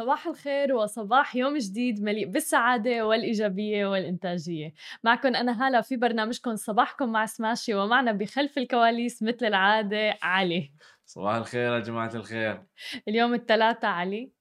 صباح 0.00 0.26
الخير 0.26 0.74
وصباح 0.74 1.36
يوم 1.36 1.58
جديد 1.58 2.02
مليء 2.02 2.26
بالسعادة 2.26 3.06
والإيجابية 3.06 3.86
والإنتاجية. 3.86 4.74
معكم 5.04 5.36
أنا 5.36 5.66
هالة 5.66 5.80
في 5.80 5.96
برنامجكم 5.96 6.56
صباحكم 6.56 7.12
مع 7.12 7.26
سماشي 7.26 7.74
ومعنا 7.74 8.12
بخلف 8.12 8.58
الكواليس 8.58 9.22
مثل 9.22 9.46
العادة 9.46 10.18
علي. 10.22 10.72
صباح 11.06 11.34
الخير 11.34 11.74
يا 11.74 11.78
جماعة 11.78 12.10
الخير. 12.14 12.62
اليوم 13.08 13.34
الثلاثة 13.34 13.88
علي. 13.88 14.32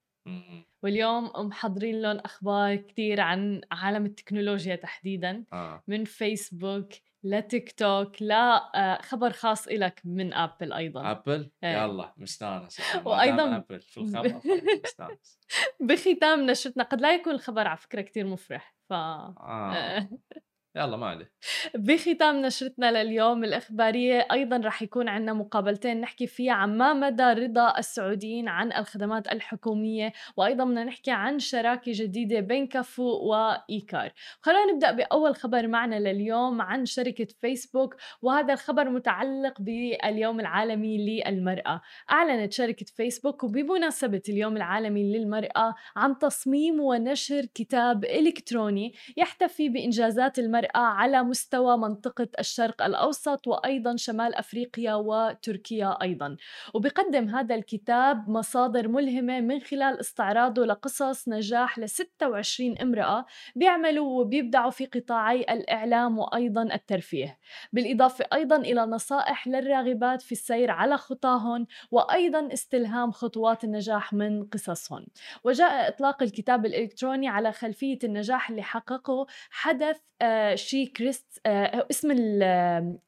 واليوم 0.84 1.32
محضرين 1.36 2.02
لهم 2.02 2.18
أخبار 2.18 2.76
كتير 2.76 3.22
عن 3.22 3.62
عالم 3.72 4.06
التكنولوجيا 4.06 4.76
تحديدا. 4.76 5.44
آه. 5.54 5.84
من 5.88 6.04
فيسبوك 6.04 6.90
لتيك 7.24 7.72
توك 7.72 8.22
لا 8.22 8.72
آه، 8.76 9.02
خبر 9.02 9.32
خاص 9.32 9.68
إلك 9.68 10.02
من 10.06 10.34
ابل 10.34 10.74
أيضا. 10.74 11.12
ابل 11.12 11.52
إيه. 11.64 11.84
يلا 11.84 12.14
مستانس. 12.18 12.82
وأيضاً- 12.82 13.40
ابل 13.40 13.80
في 13.82 13.98
الخبر 13.98 14.42
مستانس. 14.86 15.40
بختام 15.90 16.46
نشرتنا 16.46 16.84
قد 16.84 17.02
لا 17.02 17.14
يكون 17.16 17.34
الخبر 17.34 17.68
على 17.68 17.78
فكرة 17.78 18.02
كتير 18.02 18.26
مفرح 18.26 18.76
ف 18.90 18.94
آه. 18.94 20.10
يلا 20.76 20.98
ما 20.98 21.08
عليه. 21.08 21.32
بختام 21.76 22.42
نشرتنا 22.42 23.04
لليوم 23.04 23.44
الإخبارية 23.44 24.28
أيضا 24.32 24.58
رح 24.58 24.82
يكون 24.82 25.10
عندنا 25.10 25.34
مقابلتين 25.34 26.02
نحكي 26.02 26.28
فيها 26.28 26.54
عن 26.54 26.78
ما 26.78 26.94
مدى 26.94 27.24
رضا 27.24 27.78
السعوديين 27.78 28.48
عن 28.48 28.72
الخدمات 28.74 29.32
الحكومية 29.32 30.14
وأيضا 30.38 30.66
بدنا 30.66 30.84
نحكي 30.84 31.12
عن 31.12 31.40
شراكة 31.40 31.92
جديدة 31.96 32.40
بين 32.40 32.68
كفو 32.68 33.04
وإيكار. 33.04 34.12
خلونا 34.42 34.74
نبدأ 34.74 34.92
بأول 34.92 35.36
خبر 35.36 35.68
معنا 35.68 36.00
لليوم 36.00 36.62
عن 36.62 36.86
شركة 36.86 37.28
فيسبوك 37.42 37.96
وهذا 38.22 38.54
الخبر 38.54 38.90
متعلق 38.90 39.62
باليوم 39.62 40.40
العالمي 40.40 41.22
للمرأة. 41.26 41.82
أعلنت 42.12 42.54
شركة 42.54 42.86
فيسبوك 42.96 43.44
وبمناسبة 43.44 44.22
اليوم 44.30 44.58
العالمي 44.58 45.18
للمرأة 45.18 45.76
عن 45.96 46.18
تصميم 46.18 46.80
ونشر 46.80 47.46
كتاب 47.46 48.06
إلكتروني 48.06 48.94
يحتفي 49.18 49.70
بإنجازات 49.70 50.40
المرأة 50.40 50.59
على 50.76 51.24
مستوى 51.24 51.78
منطقة 51.78 52.28
الشرق 52.40 52.82
الأوسط 52.82 53.48
وأيضا 53.48 53.96
شمال 53.96 54.36
أفريقيا 54.36 54.94
وتركيا 54.94 56.02
أيضا. 56.02 56.38
وبقدم 56.74 57.30
هذا 57.30 57.56
الكتاب 57.56 58.30
مصادر 58.30 58.88
ملهمة 58.88 59.42
من 59.42 59.60
خلال 59.60 60.00
استعراضه 60.00 60.66
لقصص 60.66 61.30
نجاح 61.30 61.80
ل 61.80 61.90
26 61.90 62.78
امرأة 62.78 63.26
بيعملوا 63.56 64.22
وبيبدعوا 64.22 64.72
في 64.72 64.86
قطاعي 64.86 65.42
الإعلام 65.42 66.20
وأيضا 66.20 66.64
الترفيه. 66.64 67.38
بالإضافة 67.74 68.26
أيضا 68.34 68.56
إلى 68.56 68.82
نصائح 68.82 69.48
للراغبات 69.48 70.22
في 70.22 70.32
السير 70.32 70.72
على 70.72 70.98
خطاهن 70.98 71.66
وأيضا 71.92 72.54
استلهام 72.54 73.12
خطوات 73.12 73.64
النجاح 73.64 74.14
من 74.14 74.44
قصصهن 74.46 75.06
وجاء 75.44 75.88
إطلاق 75.88 76.24
الكتاب 76.24 76.66
الإلكتروني 76.66 77.28
على 77.28 77.52
خلفية 77.52 78.00
النجاح 78.04 78.50
اللي 78.50 78.64
حققه 78.64 79.26
حدث 79.50 79.98
آه، 80.22 80.49
She 80.56 80.86
Creates 80.86 81.42
آه، 81.46 81.88
اسم 81.92 82.12
ال 82.12 82.44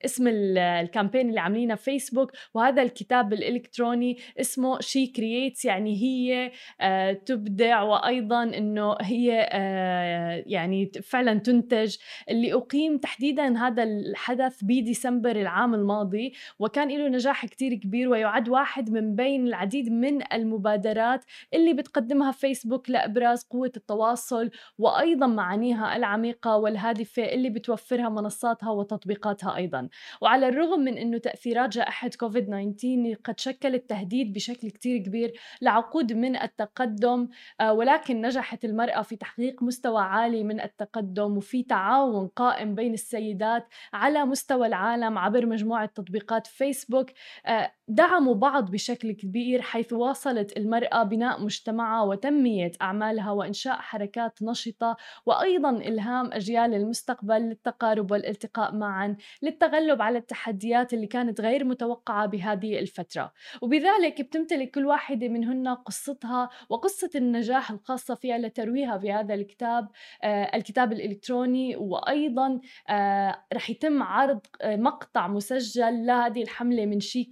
اسم 0.06 0.28
ال 0.28 0.58
ال 0.58 0.66
campaign 0.66 1.30
اللي 1.30 1.40
عاملينها 1.40 1.76
فيسبوك 1.76 2.32
وهذا 2.54 2.82
الكتاب 2.82 3.34
الإلكتروني 3.34 4.18
اسمه 4.40 4.80
She 4.80 5.08
Creates 5.08 5.66
يعني 5.66 5.96
هي 6.02 6.52
آه، 6.82 7.14
تبدع 7.14 7.82
وأيضا 7.82 8.44
إنه 8.44 8.96
هي 9.02 9.50
آه، 9.52 10.44
يعني 10.46 10.92
فعلا 11.04 11.40
تنتج 11.40 11.96
اللي 12.30 12.54
أقيم 12.54 12.98
تحديدا 12.98 13.58
هذا 13.58 13.84
الحدث 13.84 14.64
بديسمبر 14.64 15.36
العام 15.36 15.74
الماضي 15.76 16.34
وكان 16.60 16.88
له 16.90 17.08
نجاح 17.08 17.46
كتير 17.46 17.74
كبير 17.74 18.10
ويعد 18.10 18.50
واحد 18.50 18.90
من 18.90 19.16
بين 19.16 19.48
العديد 19.48 19.92
من 19.92 20.34
المبادرات 20.34 21.26
اللي 21.54 21.74
بتقدمها 21.74 22.32
فيسبوك 22.32 22.90
لإبراز 22.90 23.44
قوة 23.44 23.72
التواصل 23.78 24.50
وأيضا 24.78 25.28
معانيها 25.28 25.96
العميقة 25.96 26.58
والهادفة 26.58 27.31
اللي 27.32 27.50
بتوفرها 27.50 28.10
منصاتها 28.10 28.70
وتطبيقاتها 28.72 29.56
أيضا. 29.56 29.90
وعلى 30.22 30.48
الرغم 30.48 30.80
من 30.80 30.98
أنه 30.98 31.18
تأثيرات 31.18 31.70
جائحة 31.70 32.10
كوفيد 32.20 32.46
19 32.46 33.16
قد 33.24 33.40
شكلت 33.40 33.90
تهديد 33.90 34.34
بشكل 34.34 34.70
كتير 34.70 34.98
كبير 34.98 35.34
لعقود 35.62 36.14
من 36.14 36.36
التقدم 36.36 37.28
آه، 37.62 37.74
ولكن 37.74 38.22
نجحت 38.22 38.66
المرأة 38.66 39.02
في 39.02 39.16
تحقيق 39.16 39.64
مستوى 39.64 40.02
عالي 40.02 40.44
من 40.44 40.62
التقدم 40.62 41.38
وفي 41.38 41.64
تعاون 41.64 42.28
قائم 42.28 42.76
بين 42.76 42.94
السيدات 42.94 43.68
على 43.94 44.26
مستوى 44.26 44.68
العالم 44.68 45.18
عبر 45.18 45.46
مجموعة 45.46 45.86
تطبيقات 45.86 46.48
فيسبوك. 46.48 47.10
آه، 47.46 47.72
دعموا 47.92 48.36
بعض 48.36 48.72
بشكل 48.72 49.12
كبير 49.12 49.62
حيث 49.62 49.94
واصلت 49.94 50.58
المرأة 50.58 51.04
بناء 51.04 51.42
مجتمعها 51.44 52.04
وتنمية 52.04 52.72
أعمالها 52.82 53.32
وإنشاء 53.32 53.76
حركات 53.76 54.44
نشطة 54.44 54.98
وأيضا 55.26 55.70
إلهام 55.70 56.34
أجيال 56.34 56.74
المستقبل 56.74 57.36
للتقارب 57.42 58.12
والالتقاء 58.12 58.76
معا 58.76 59.16
للتغلب 59.42 60.02
على 60.02 60.18
التحديات 60.18 60.94
اللي 60.94 61.08
كانت 61.08 61.42
غير 61.42 61.64
متوقعة 61.64 62.26
بهذه 62.26 62.80
الفترة. 62.80 63.34
وبذلك 63.62 64.22
بتمتلك 64.22 64.72
كل 64.72 64.86
واحدة 64.86 65.28
منهن 65.28 65.68
قصتها 65.68 66.50
وقصة 66.70 67.10
النجاح 67.16 67.72
الخاصة 67.72 68.16
فيها 68.16 68.38
لترويها 68.38 68.98
بهذا 68.98 69.34
الكتاب 69.34 69.88
آه 70.24 70.44
الكتاب 70.56 70.92
الإلكتروني. 70.94 71.76
وأيضا 71.76 72.60
آه 72.90 73.44
رح 73.54 73.70
يتم 73.70 74.04
عرض 74.04 74.40
آه 74.62 74.76
مقطع 74.76 75.28
مسجل 75.28 76.06
لهذه 76.06 76.42
الحملة 76.44 76.86
من 76.86 77.00
شي 77.00 77.24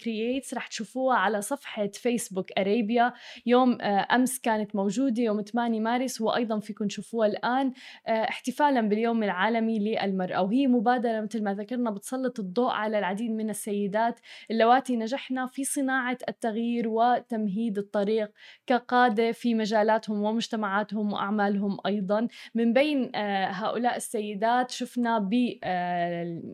كرييتس 0.49 0.53
رح 0.53 0.67
تشوفوها 0.67 1.17
على 1.17 1.41
صفحة 1.41 1.87
فيسبوك 1.87 2.51
أريبيا 2.57 3.13
يوم 3.45 3.77
آه 3.81 4.07
أمس 4.15 4.39
كانت 4.39 4.75
موجودة 4.75 5.23
يوم 5.23 5.41
8 5.41 5.79
مارس 5.79 6.21
وأيضا 6.21 6.59
فيكم 6.59 6.87
تشوفوها 6.87 7.27
الآن. 7.27 7.73
آه 8.07 8.11
احتفالا 8.11 8.81
باليوم 8.81 9.23
العالمي 9.23 9.79
للمرأة 9.79 10.41
وهي 10.41 10.67
مبادرة 10.67 11.21
مثل 11.21 11.43
ما 11.43 11.53
ذكرنا 11.53 11.91
بتسلط 11.91 12.39
الضوء 12.39 12.69
على 12.69 12.99
العديد 12.99 13.31
من 13.31 13.49
السيدات. 13.49 14.19
اللواتي 14.51 14.95
نجحنا 14.95 15.45
في 15.45 15.63
صناعة 15.63 16.17
التغيير 16.29 16.87
وتمهيد 16.87 17.77
الطريق 17.77 18.31
كقادة 18.67 19.31
في 19.31 19.55
مجالاتهم 19.55 20.23
ومجتمعاتهم 20.23 21.13
وأعمالهم 21.13 21.77
أيضا. 21.85 22.27
من 22.55 22.73
بين 22.73 23.11
آه، 23.15 23.45
هؤلاء 23.45 23.95
السيدات 23.97 24.71
شفنا 24.71 25.19
ب 25.19 25.33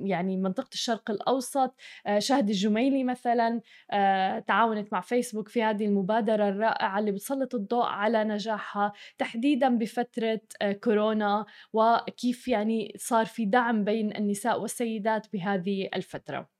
يعني 0.05 0.37
منطقة 0.37 0.69
الشرق 0.73 1.11
الأوسط 1.11 1.75
شهد 2.17 2.49
الجميلي 2.49 3.03
مثلا 3.03 3.61
تعاونت 4.47 4.93
مع 4.93 5.01
فيسبوك 5.01 5.49
في 5.49 5.63
هذه 5.63 5.85
المبادرة 5.85 6.49
الرائعة 6.49 6.99
اللي 6.99 7.11
بتسلط 7.11 7.55
الضوء 7.55 7.85
على 7.85 8.23
نجاحها 8.23 8.91
تحديدا 9.17 9.77
بفترة 9.77 10.41
آه، 10.61 10.71
كورونا 10.71 11.45
وكيف 11.73 12.47
يعني 12.47 12.93
صار 12.97 13.25
في 13.25 13.45
دعم 13.45 13.83
بين 13.83 14.15
النساء 14.15 14.61
والسيدات 14.61 15.27
بهذه 15.33 15.89
الفترة. 15.95 16.54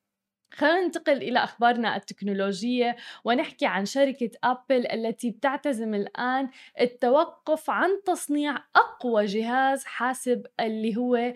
خلينا 0.56 0.82
ننتقل 0.82 1.18
إلى 1.18 1.40
أخبارنا 1.44 1.96
التكنولوجية 1.96 2.96
ونحكي 3.26 3.66
عن 3.66 3.86
شركة 3.86 4.30
أبل 4.44 4.88
التي 4.88 5.32
بتعتزم 5.32 5.94
الآن 5.94 6.50
التوقف 6.82 7.70
عن 7.70 7.90
تصنيع 8.06 8.58
أقوى 8.76 9.26
جهاز 9.26 9.86
حاسب 9.86 10.46
اللي 10.60 10.98
هو 10.98 11.34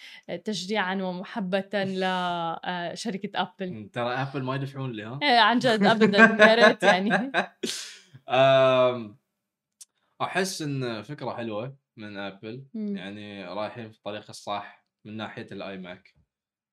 تشجيعا 0.44 0.94
ومحبة 0.94 1.70
لشركة 1.74 3.30
أبل 3.34 3.90
ترى 3.92 4.14
أبل 4.14 4.42
ما 4.42 4.54
يدفعون 4.54 4.92
لي 4.92 5.02
ها؟ 5.02 5.18
إيه 5.22 5.38
عن 5.38 5.58
جد 5.58 5.84
أبدا 5.84 6.18
يا 6.18 6.54
ريت 6.54 6.82
يعني 6.82 7.32
أحس 10.22 10.62
إن 10.62 11.02
فكرة 11.02 11.30
حلوة 11.30 11.76
من 11.96 12.16
ابل 12.16 12.66
يعني 12.74 13.44
رايحين 13.44 13.90
في 13.90 13.96
الطريق 13.96 14.24
الصح 14.28 14.86
من 15.04 15.16
ناحية 15.16 15.46
ال 15.52 15.78
iMac 15.78 16.14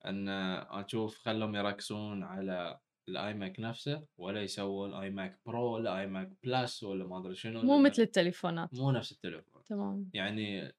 إن 0.06 0.30
أشوف 0.30 1.18
خلهم 1.18 1.56
يركزون 1.56 2.24
على 2.24 2.80
ال 3.10 3.34
iMac 3.34 3.60
نفسه 3.60 4.06
ولا 4.18 4.42
يسوون 4.42 4.94
iMac 4.94 5.42
Pro 5.46 5.74
ولا 5.76 6.00
iMac 6.00 6.32
Plus 6.44 6.84
ولا 6.84 7.08
ما 7.08 7.20
أدري 7.20 7.36
شنو 7.36 7.62
مو 7.62 7.78
مثل 7.78 8.02
التليفونات. 8.02 8.74
مو 8.74 8.92
نفس 8.92 9.12
التليفون. 9.12 9.64
تمام. 9.64 10.10
يعني 10.14 10.74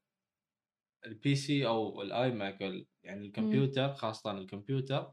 ال 1.06 1.34
PC 1.34 1.66
أو 1.66 2.02
ال 2.02 2.30
iMac 2.30 2.60
يعني 3.02 3.26
الكمبيوتر 3.26 3.94
خاصة 3.94 4.30
الكمبيوتر 4.30 5.12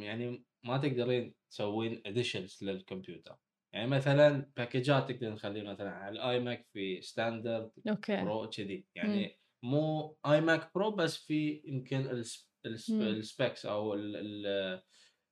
يعني 0.00 0.44
ما 0.64 0.78
تقدرين 0.78 1.34
تسوين 1.50 2.02
additions 2.06 2.58
للكمبيوتر. 2.62 3.36
يعني 3.72 3.86
مثلا 3.86 4.50
باكجات 4.56 5.10
تقدر 5.10 5.32
نخليه 5.32 5.62
مثلا 5.62 5.90
على 5.90 6.12
ال 6.12 6.40
iMac 6.40 6.66
في 6.72 7.00
standard 7.02 7.70
okay. 7.88 8.24
Pro 8.24 8.50
كذي. 8.50 8.86
يعني 8.94 9.38
مم. 9.62 9.70
مو 9.70 10.16
iMac 10.26 10.70
Pro 10.74 10.90
بس 10.90 11.16
في 11.16 11.62
يمكن 11.64 12.22
ال 12.66 12.83
specs 12.83 13.66
أو 13.66 13.94
ال 13.94 14.16
ال 14.16 14.80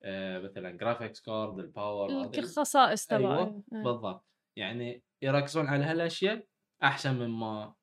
آه، 0.02 0.38
مثلا 0.38 0.70
graphics 0.70 1.20
card 1.20 1.58
ال 1.58 1.70
power 1.70 2.30
الخصائص 2.38 3.06
تبعه. 3.06 3.38
أيوة 3.38 3.64
إيه. 3.72 3.82
بالضبط. 3.82 4.26
يعني 4.58 5.02
يركزون 5.22 5.66
على 5.66 5.84
هالأشياء 5.84 6.46
أحسن 6.82 7.14
مما 7.18 7.74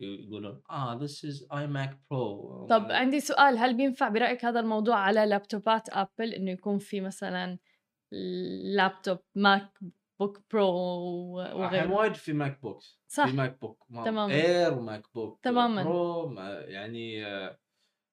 يقولون 0.00 0.62
آه 0.70 0.94
this 0.94 1.24
is 1.24 1.48
iMac 1.52 2.00
Pro 2.10 2.66
طب 2.66 2.92
عندي 2.92 3.20
سؤال 3.20 3.58
هل 3.58 3.76
بينفع 3.76 4.08
برأيك 4.08 4.44
هذا 4.44 4.60
الموضوع 4.60 4.96
على 4.96 5.26
لابتوبات 5.26 5.88
ابل 5.88 6.32
إنه 6.34 6.50
يكون 6.50 6.78
في 6.78 7.00
مثلا 7.00 7.58
لابتوب 8.74 9.18
MacBook 9.34 10.40
Pro 10.52 10.68
وغيره. 11.36 11.92
وايد 11.92 12.14
في 12.14 12.32
MacBooks. 12.32 13.00
صح. 13.08 13.26
في 13.26 13.36
MacBook 13.36 13.86
تماما. 14.04 14.34
Air 14.34 14.78
و 14.78 15.14
MacBook 15.14 15.40
تماما. 15.42 15.82
Pro 15.82 16.34
يعني 16.40 17.26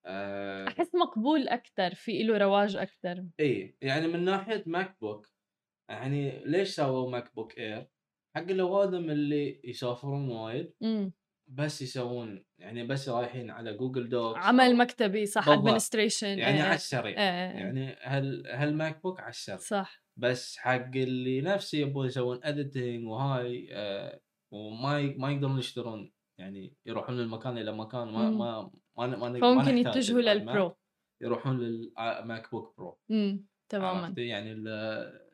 آه 0.06 0.68
أحس 0.68 0.94
مقبول 0.94 1.48
أكثر 1.48 1.94
في 1.94 2.22
له 2.22 2.38
رواج 2.38 2.76
أكثر 2.76 3.24
إي 3.40 3.76
يعني 3.80 4.08
من 4.08 4.24
ناحية 4.24 4.62
MacBook 4.66 5.28
يعني 5.88 6.44
ليش 6.44 6.68
سووا 6.68 7.10
MacBook 7.10 7.58
Air؟ 7.58 7.88
حق 8.36 8.42
الاوادم 8.42 9.10
اللي 9.10 9.60
يسافرون 9.64 10.28
وايد 10.28 10.72
بس 11.46 11.82
يسوون 11.82 12.44
يعني 12.58 12.86
بس 12.86 13.08
رايحين 13.08 13.50
على 13.50 13.72
Google 13.76 14.08
Docs 14.08 14.38
عمل 14.38 14.76
مكتبي 14.76 15.26
صح 15.26 15.48
administration 15.48 16.38
يعني. 16.38 16.60
على 16.60 16.74
السريع. 16.74 17.20
يعني 17.20 17.96
هل 18.02 18.46
هال 18.46 19.02
MacBook 19.02 19.20
على 19.20 19.30
السريع 19.30 19.58
صح. 19.58 20.01
بس 20.16 20.56
حق 20.58 20.90
اللي 20.96 21.40
نفسي 21.40 21.80
يبون 21.80 22.06
يسوون 22.06 22.40
editing 22.44 23.06
وهاي 23.06 23.68
آه 23.72 24.20
وما 24.50 25.00
ما 25.18 25.30
يقدرون 25.32 25.58
يشترون 25.58 26.12
يعني 26.38 26.74
يروحون 26.86 27.16
من 27.18 27.28
مكان 27.28 27.58
إلى 27.58 27.72
مكان 27.72 28.08
ما 28.08 28.30
مم. 28.30 28.38
ما 28.38 28.70
ما 28.98 29.06
ما 29.06 29.38
فممكن 29.40 29.78
يتجهوا 29.78 30.20
لل 30.20 30.42
Pro 30.42 30.76
يروحون 31.20 31.58
لل 31.60 32.50
MacBook 32.50 32.76
Pro 32.78 32.98
امم 33.10 33.46
تماما. 33.68 34.14
يعني 34.18 34.52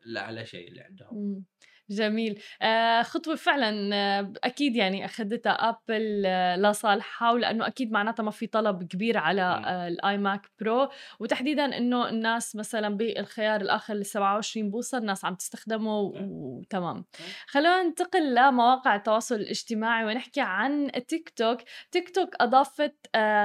الاعلى 0.05 0.45
شيء 0.45 0.67
اللي 0.67 0.81
عندهم. 0.81 1.15
مم. 1.17 1.45
جميل. 1.89 2.39
آه 2.61 3.01
خطوة 3.01 3.35
فعلا 3.35 3.95
آه 3.95 4.33
أكيد 4.43 4.75
يعني 4.75 5.05
أخذتها 5.05 5.51
أبل 5.51 6.23
آه 6.25 6.55
لصالحها 6.55 7.31
ولأنه 7.31 7.67
أكيد 7.67 7.91
معناتها 7.91 8.23
ما 8.23 8.31
في 8.31 8.47
طلب 8.47 8.83
كبير 8.83 9.17
على 9.17 9.61
ال 9.87 10.17
iMac 10.17 10.41
Pro. 10.59 10.89
وتحديدا 11.19 11.77
أنه 11.77 12.09
الناس 12.09 12.55
مثلا 12.55 12.97
بالخيار 12.97 13.61
الآخر 13.61 13.93
ال 13.93 14.05
27 14.05 14.69
بوصة 14.71 14.97
الناس 14.97 15.25
عم 15.25 15.35
تستخدمه 15.35 15.99
وتمام 16.15 17.05
خلونا 17.47 17.83
ننتقل 17.83 18.35
لمواقع 18.35 18.95
التواصل 18.95 19.35
الاجتماعي 19.35 20.05
ونحكي 20.05 20.41
عن 20.41 20.91
تيك 21.07 21.29
توك. 21.29 21.57
تيك 21.91 22.09
توك 22.15 22.35
أضافت 22.41 22.95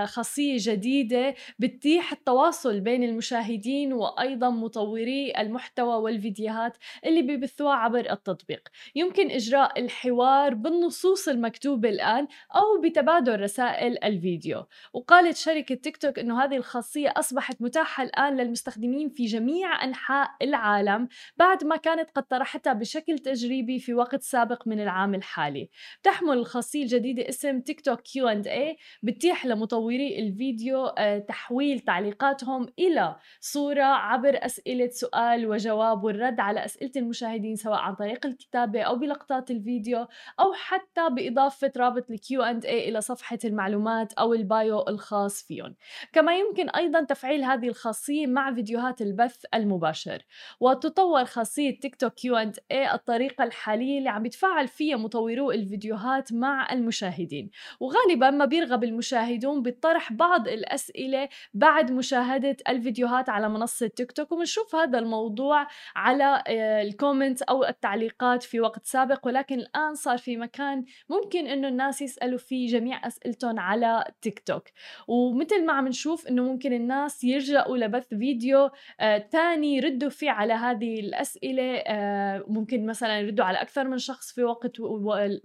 خاصية 0.04 0.56
جديدة 0.60 1.34
بتتيح 1.58 2.12
التواصل 2.12 2.80
بين 2.80 3.04
المشاهدين 3.04 3.92
وأيضا 3.92 4.50
مطوري 4.50 5.32
المحتوى 5.38 5.94
والفيديوهات 5.96 6.76
اللي 7.06 7.22
بيبثوها 7.22 7.74
عبر 7.74 8.10
التطبيق. 8.10 8.33
التطبيق 8.34 8.68
يمكن 8.94 9.30
إجراء 9.30 9.80
الحوار 9.80 10.54
بالنصوص 10.54 11.28
المكتوبة 11.28 11.88
الآن 11.88 12.26
أو 12.54 12.80
بتبادل 12.84 13.40
رسائل 13.40 14.04
الفيديو. 14.04 14.66
وقالت 14.92 15.36
شركة 15.36 15.74
تيك 15.74 15.96
توك 15.96 16.18
أنه 16.18 16.44
هذه 16.44 16.56
الخاصية 16.56 17.12
أصبحت 17.16 17.62
متاحة 17.62 18.02
الآن 18.02 18.36
للمستخدمين 18.36 19.08
في 19.08 19.24
جميع 19.24 19.84
أنحاء 19.84 20.30
العالم 20.42 21.08
بعد 21.36 21.64
ما 21.64 21.76
كانت 21.76 22.10
قد 22.10 22.22
طرحتها 22.22 22.72
بشكل 22.72 23.18
تجريبي 23.18 23.78
في 23.78 23.94
وقت 23.94 24.22
سابق 24.22 24.68
من 24.68 24.80
العام 24.80 25.14
الحالي. 25.14 25.70
تحمل 26.02 26.38
الخاصية 26.38 26.82
الجديدة 26.82 27.28
اسم 27.28 27.60
تيك 27.60 27.80
توك 27.80 28.00
كيو 28.00 28.28
اند 28.28 28.48
اي 28.48 28.76
بتتيح 29.02 29.46
لمطوري 29.46 30.18
الفيديو 30.18 30.86
آه، 30.86 31.18
تحويل 31.18 31.80
تعليقاتهم 31.80 32.66
إلى 32.78 33.16
صورة 33.40 33.82
عبر 33.82 34.38
أسئلة 34.46 34.88
سؤال 34.88 35.46
وجواب 35.46 36.04
والرد 36.04 36.40
على 36.40 36.64
أسئلة 36.64 36.90
المشاهدين 36.96 37.56
سواء 37.56 37.78
عن 37.78 37.94
طريق 37.94 38.23
الكتابة 38.24 38.82
أو 38.82 38.96
بلقطات 38.96 39.50
الفيديو 39.50 40.06
أو 40.40 40.52
حتى 40.54 41.08
بإضافة 41.10 41.72
رابط 41.76 42.10
الكيو 42.10 42.42
أند 42.42 42.66
اي 42.66 42.88
إلى 42.88 43.00
صفحة 43.00 43.38
المعلومات 43.44 44.12
أو 44.12 44.34
ال 44.34 44.47
bio 44.47 44.84
الخاص 44.88 45.42
فيهم. 45.42 45.74
كما 46.12 46.38
يمكن 46.38 46.70
أيضا 46.70 47.04
تفعيل 47.04 47.44
هذه 47.44 47.68
الخاصية 47.68 48.26
مع 48.26 48.54
فيديوهات 48.54 49.02
البث 49.02 49.44
المباشر. 49.54 50.22
وتطور 50.60 51.24
خاصية 51.24 51.80
تيك 51.80 51.96
توك 51.96 52.14
كيو 52.14 52.36
أند 52.36 52.56
اي 52.70 52.94
الطريقة 52.94 53.44
الحالية 53.44 53.98
اللي 53.98 54.08
عم 54.08 54.26
يتفاعل 54.26 54.68
فيها 54.68 54.96
مطورو 54.96 55.50
الفيديوهات 55.50 56.32
مع 56.32 56.72
المشاهدين. 56.72 57.50
وغالبا 57.80 58.30
ما 58.30 58.44
بيرغب 58.44 58.84
المشاهدون 58.84 59.62
بطرح 59.62 60.12
بعض 60.12 60.48
الأسئلة 60.48 61.28
بعد 61.54 61.92
مشاهدة 61.92 62.56
الفيديوهات 62.68 63.28
على 63.28 63.48
منصة 63.48 63.86
تيك 63.86 64.12
توك 64.12 64.32
وبنشوف 64.32 64.74
هذا 64.74 64.98
الموضوع 64.98 65.66
على 65.96 66.42
آه، 66.46 66.82
الكومنت 66.82 67.42
أو 67.42 67.64
التعليقات 67.64 68.13
تعليقات 68.18 68.42
في 68.42 68.60
وقت 68.60 68.86
سابق 68.86 69.26
ولكن 69.26 69.58
الآن 69.58 69.94
صار 69.94 70.18
في 70.18 70.36
مكان 70.36 70.84
ممكن 71.08 71.46
إنه 71.46 71.68
الناس 71.68 72.02
يسألوا 72.02 72.38
فيه 72.38 72.68
جميع 72.68 73.06
أسئلتهم 73.06 73.58
على 73.58 74.04
تيك 74.22 74.38
توك. 74.38 74.68
ومثل 75.08 75.66
ما 75.66 75.72
عم 75.72 75.88
نشوف 75.88 76.28
إنه 76.28 76.42
ممكن 76.42 76.72
الناس 76.72 77.24
يلجأوا 77.24 77.76
لبث 77.76 78.08
فيديو 78.08 78.70
آه 79.00 79.18
تاني 79.18 79.76
يردوا 79.76 80.08
فيه 80.08 80.30
على 80.30 80.52
هذه 80.52 81.00
الأسئلة 81.00 81.76
آه 81.76 82.44
ممكن 82.48 82.86
مثلا 82.86 83.18
يردوا 83.20 83.44
على 83.44 83.58
أكثر 83.62 83.88
من 83.88 83.98
شخص 83.98 84.32
في 84.32 84.44
وقت 84.44 84.80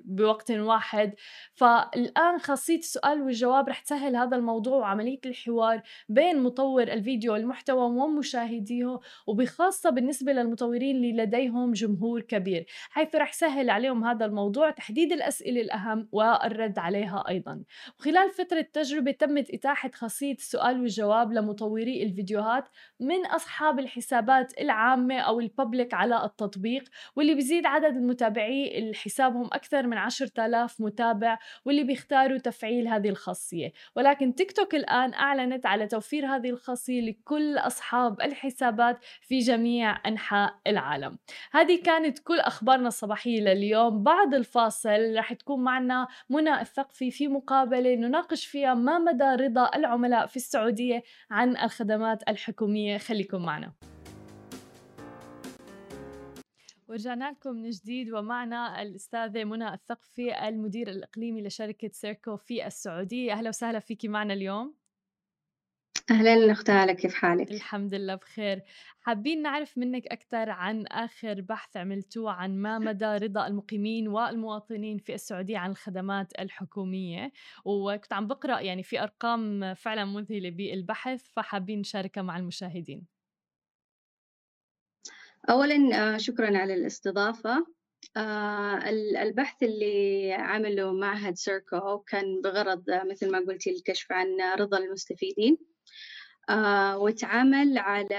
بوقت 0.05 0.51
واحد. 0.51 1.13
فالآن 1.53 2.39
خاصية 2.39 2.77
السؤال 2.79 3.21
والجواب 3.21 3.69
رح 3.69 3.79
تسهل 3.79 4.15
هذا 4.15 4.37
الموضوع 4.37 4.77
وعملية 4.77 5.19
الحوار 5.25 5.81
بين 6.09 6.43
مطور 6.43 6.83
الفيديو 6.83 7.33
والمحتوى 7.33 7.81
ومشاهديه 7.83 8.99
وبخاصة 9.27 9.89
بالنسبة 9.89 10.31
للمطورين 10.33 10.95
اللي 10.95 11.13
لديهم 11.23 11.73
جمهور 11.73 12.21
كبير. 12.21 12.58
كبير 12.59 12.65
حيث 12.89 13.15
رح 13.15 13.33
سهل 13.33 13.69
عليهم 13.69 14.05
هذا 14.05 14.25
الموضوع 14.25 14.71
تحديد 14.71 15.11
الأسئلة 15.11 15.61
الأهم 15.61 16.07
والرد 16.11 16.79
عليها 16.79 17.23
أيضا. 17.29 17.63
وخلال 17.99 18.31
فترة 18.31 18.65
تجربة 18.73 19.11
تمت 19.11 19.49
إتاحة 19.51 19.91
خاصية 19.93 20.33
السؤال 20.33 20.79
والجواب 20.79 21.33
لمطوري 21.33 22.03
الفيديوهات 22.03 22.69
من 22.99 23.25
أصحاب 23.25 23.79
الحسابات 23.79 24.59
العامة 24.59 25.19
أو 25.19 25.39
الببليك 25.39 25.93
على 25.93 26.25
التطبيق 26.25 26.83
واللي 27.15 27.35
بيزيد 27.35 27.65
عدد 27.65 27.95
المتابعي 27.95 28.91
حسابهم 28.95 29.45
أكثر 29.53 29.87
من 29.87 29.97
10000 29.97 30.81
متابع 30.81 31.37
واللي 31.65 31.83
بيختاروا 31.83 32.37
تفعيل 32.37 32.87
هذه 32.87 33.09
الخاصية. 33.09 33.71
ولكن 33.95 34.35
تيك 34.35 34.51
توك 34.51 34.75
الآن 34.75 35.13
أعلنت 35.13 35.65
على 35.65 35.87
توفير 35.87 36.25
هذه 36.25 36.49
الخاصية 36.49 37.01
لكل 37.01 37.57
أصحاب 37.57 38.21
الحسابات 38.21 38.97
في 39.21 39.39
جميع 39.39 40.07
أنحاء 40.07 40.59
العالم. 40.67 41.17
هذه 41.51 41.81
كانت 41.81 42.19
كل 42.19 42.38
أخبارنا 42.39 42.87
الصباحية 42.87 43.41
لليوم. 43.41 44.03
بعد 44.03 44.33
الفاصل 44.33 45.15
رح 45.17 45.33
تكون 45.33 45.63
معنا 45.63 46.07
منى 46.29 46.61
الثقفي 46.61 47.11
في 47.11 47.27
مقابلة 47.27 47.95
نناقش 47.95 48.45
فيها 48.45 48.73
ما 48.73 48.99
مدى 48.99 49.43
رضا 49.43 49.71
العملاء 49.75 50.25
في 50.25 50.35
السعودية 50.35 51.03
عن 51.31 51.57
الخدمات 51.57 52.29
الحكومية. 52.29 52.97
خليكم 52.97 53.41
معنا. 53.41 53.73
ورجعنا 56.87 57.31
لكم 57.31 57.55
من 57.55 57.69
جديد 57.69 58.11
ومعنا 58.11 58.81
الأستاذة 58.81 59.43
منى 59.43 59.73
الثقفي 59.73 60.47
المدير 60.47 60.89
الإقليمي 60.89 61.41
لشركة 61.41 61.89
سيركو 61.93 62.37
في 62.37 62.67
السعودية. 62.67 63.33
أهلا 63.33 63.49
وسهلا 63.49 63.79
فيكي 63.79 64.07
معنا 64.07 64.33
اليوم. 64.33 64.78
أهلا 66.11 66.51
أخت 66.51 66.69
هالة 66.69 66.93
كيف 66.93 67.13
حالك؟ 67.13 67.51
الحمد 67.51 67.93
لله 67.93 68.15
بخير. 68.15 68.61
حابين 69.01 69.41
نعرف 69.41 69.77
منك 69.77 70.07
أكثر 70.07 70.49
عن 70.49 70.87
آخر 70.87 71.41
بحث 71.41 71.77
عملتوه 71.77 72.31
عن 72.31 72.57
ما 72.57 72.79
مدى 72.79 73.05
رضا 73.05 73.47
المقيمين 73.47 74.07
والمواطنين 74.07 74.97
في 74.97 75.13
السعودية 75.13 75.57
عن 75.57 75.71
الخدمات 75.71 76.39
الحكومية؟ 76.39 77.31
وكنت 77.65 78.13
عم 78.13 78.27
بقرأ 78.27 78.59
يعني 78.59 78.83
في 78.83 79.03
أرقام 79.03 79.73
فعلا 79.73 80.05
مذهلة 80.05 80.49
بالبحث 80.49 81.23
فحابين 81.33 81.79
نشاركها 81.79 82.21
مع 82.21 82.37
المشاهدين. 82.37 83.07
أولا 85.49 85.75
آه، 85.93 86.17
شكرا 86.17 86.57
على 86.57 86.73
الاستضافة. 86.73 87.65
آه، 88.17 88.89
البحث 89.23 89.63
اللي 89.63 90.33
عمله 90.33 90.93
معهد 90.93 91.35
سيركو 91.35 91.99
كان 91.99 92.41
بغرض 92.41 92.89
آه، 92.89 93.03
مثل 93.03 93.31
ما 93.31 93.39
قلتي 93.39 93.69
الكشف 93.69 94.11
عن 94.11 94.27
رضا 94.59 94.77
المستفيدين. 94.77 95.57
وتعامل 96.95 97.77
على 97.77 98.15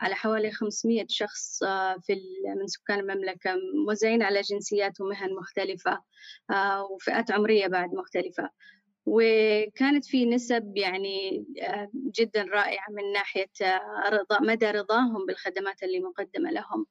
على 0.00 0.14
حوالي 0.14 0.50
500 0.50 1.06
شخص 1.08 1.58
في 2.02 2.20
من 2.56 2.66
سكان 2.66 2.98
المملكة 2.98 3.54
موزعين 3.86 4.22
على 4.22 4.40
جنسيات 4.40 5.00
ومهن 5.00 5.34
مختلفة 5.34 6.02
وفئات 6.90 7.30
عمرية 7.30 7.66
بعد 7.66 7.94
مختلفة. 7.94 8.50
وكانت 9.10 10.04
في 10.04 10.26
نسب 10.26 10.76
يعني 10.76 11.46
آه، 11.62 11.90
جدا 11.94 12.42
رائعة 12.42 12.90
من 12.90 13.12
ناحية 13.12 13.50
آه، 13.62 14.08
رضا 14.08 14.40
مدى 14.40 14.70
رضاهم 14.70 15.26
بالخدمات 15.26 15.82
اللي 15.82 16.00
مقدمة 16.00 16.50
لهم. 16.50 16.86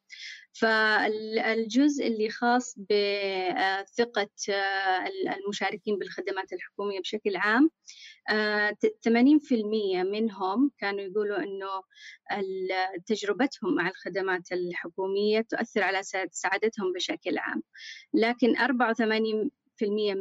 فالجزء 0.53 2.07
اللي 2.07 2.29
خاص 2.29 2.75
بثقة 2.79 4.29
آه، 4.49 5.05
المشاركين 5.37 5.97
بالخدمات 5.97 6.53
الحكومية 6.53 6.99
بشكل 6.99 7.35
عام 7.35 7.69
80% 9.01 10.03
منهم 10.03 10.71
كانوا 10.77 11.01
يقولوا 11.01 11.37
أنه 11.37 11.83
تجربتهم 13.05 13.75
مع 13.75 13.89
الخدمات 13.89 14.51
الحكومية 14.51 15.41
تؤثر 15.41 15.83
على 15.83 16.01
سعادتهم 16.31 16.93
بشكل 16.93 17.37
عام. 17.37 17.63
لكن 18.13 18.57
84 18.57 19.49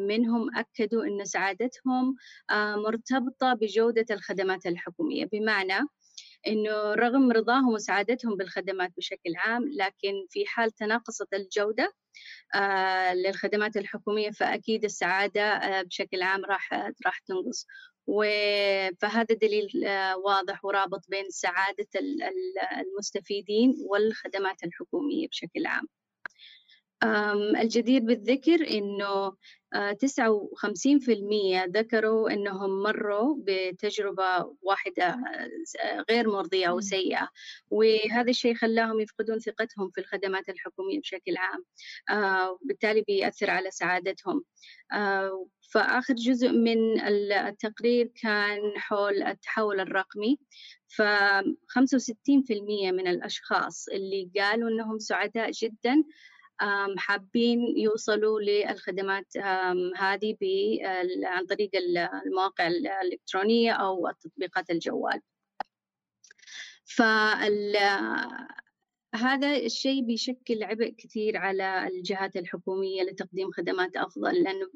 منهم 0.07 0.57
أكدوا 0.57 1.05
أن 1.05 1.25
سعادتهم 1.25 2.17
آه، 2.51 2.77
مرتبطة 2.77 3.55
بجودة 3.55 4.07
الخدمات 4.11 4.67
الحكومية. 4.67 5.25
بمعنى 5.33 5.89
إنه 6.47 6.95
رغم 6.95 7.33
رضاهم 7.33 7.69
وسعادتهم 7.69 8.37
بالخدمات 8.37 8.93
بشكل 8.97 9.37
عام 9.37 9.65
لكن 9.73 10.27
في 10.31 10.47
حال 10.47 10.71
تناقصت 10.71 11.35
الجودة 11.35 11.93
آه، 12.55 13.15
للخدمات 13.15 13.77
الحكومية 13.77 14.31
فأكيد 14.31 14.85
السعادة 14.85 15.43
آه، 15.43 15.83
بشكل 15.83 16.23
عام 16.23 16.45
راح 16.45 16.73
راح 17.07 17.19
تنقص. 17.19 17.67
فهذا 19.01 19.35
دليل 19.35 19.71
واضح 20.25 20.65
ورابط 20.65 21.05
بين 21.09 21.31
سعادة 21.31 21.89
المستفيدين 22.81 23.77
والخدمات 23.81 24.65
الحكومية 24.65 25.29
بشكل 25.29 25.67
عام. 25.67 25.89
الجدير 27.05 28.03
بالذكر 28.03 28.71
إنه 28.71 29.37
59% 29.77 31.63
آه، 31.63 31.67
ذكروا 31.67 32.31
أنهم 32.31 32.83
مروا 32.83 33.37
بتجربة 33.39 34.55
واحدة 34.63 35.07
آه، 35.07 36.05
غير 36.11 36.29
مرضية 36.31 36.67
أو 36.67 36.81
سيئة. 36.81 37.29
وهذا 37.71 38.31
الشيء 38.31 38.55
خلاهم 38.55 39.01
يفقدون 39.01 39.39
ثقتهم 39.39 39.91
في 39.91 40.01
الخدمات 40.01 40.49
الحكومية 40.49 41.01
بشكل 41.01 41.37
عام 41.37 41.65
آه، 42.11 42.51
وبالتالي 42.51 43.01
بيأثر 43.01 43.51
على 43.51 43.71
سعادتهم. 43.71 44.45
فآخر 45.71 46.15
جزء 46.15 46.49
من 46.49 47.01
التقرير 47.01 48.13
كان 48.23 48.61
حول 48.77 49.23
التحول 49.23 49.81
الرقمي. 49.81 50.39
ف 50.89 51.03
65% 51.69 52.93
من 52.93 53.09
الأشخاص 53.09 53.89
اللي 53.89 54.31
قالوا 54.37 54.71
أنهم 54.71 54.99
سعداء 54.99 55.51
جدا 55.51 56.05
حابين 56.99 57.79
يوصلوا 57.79 58.41
للخدمات 58.41 59.37
هذه 59.97 60.37
عن 61.25 61.47
طريق 61.47 61.71
المواقع 62.27 62.67
الإلكترونية 62.67 63.73
أو 63.73 64.11
تطبيقات 64.21 64.71
الجوال. 64.71 65.21
فال 66.85 67.77
هذا 69.17 69.57
الشيء 69.57 70.03
بيشكل 70.03 70.63
عبء 70.63 70.95
كثير 70.99 71.37
على 71.37 71.87
الجهات 71.89 72.37
الحكومية 72.37 73.03
لتقديم 73.03 73.51
خدمات 73.51 73.97
أفضل 73.97 74.43
لأنه 74.43 74.67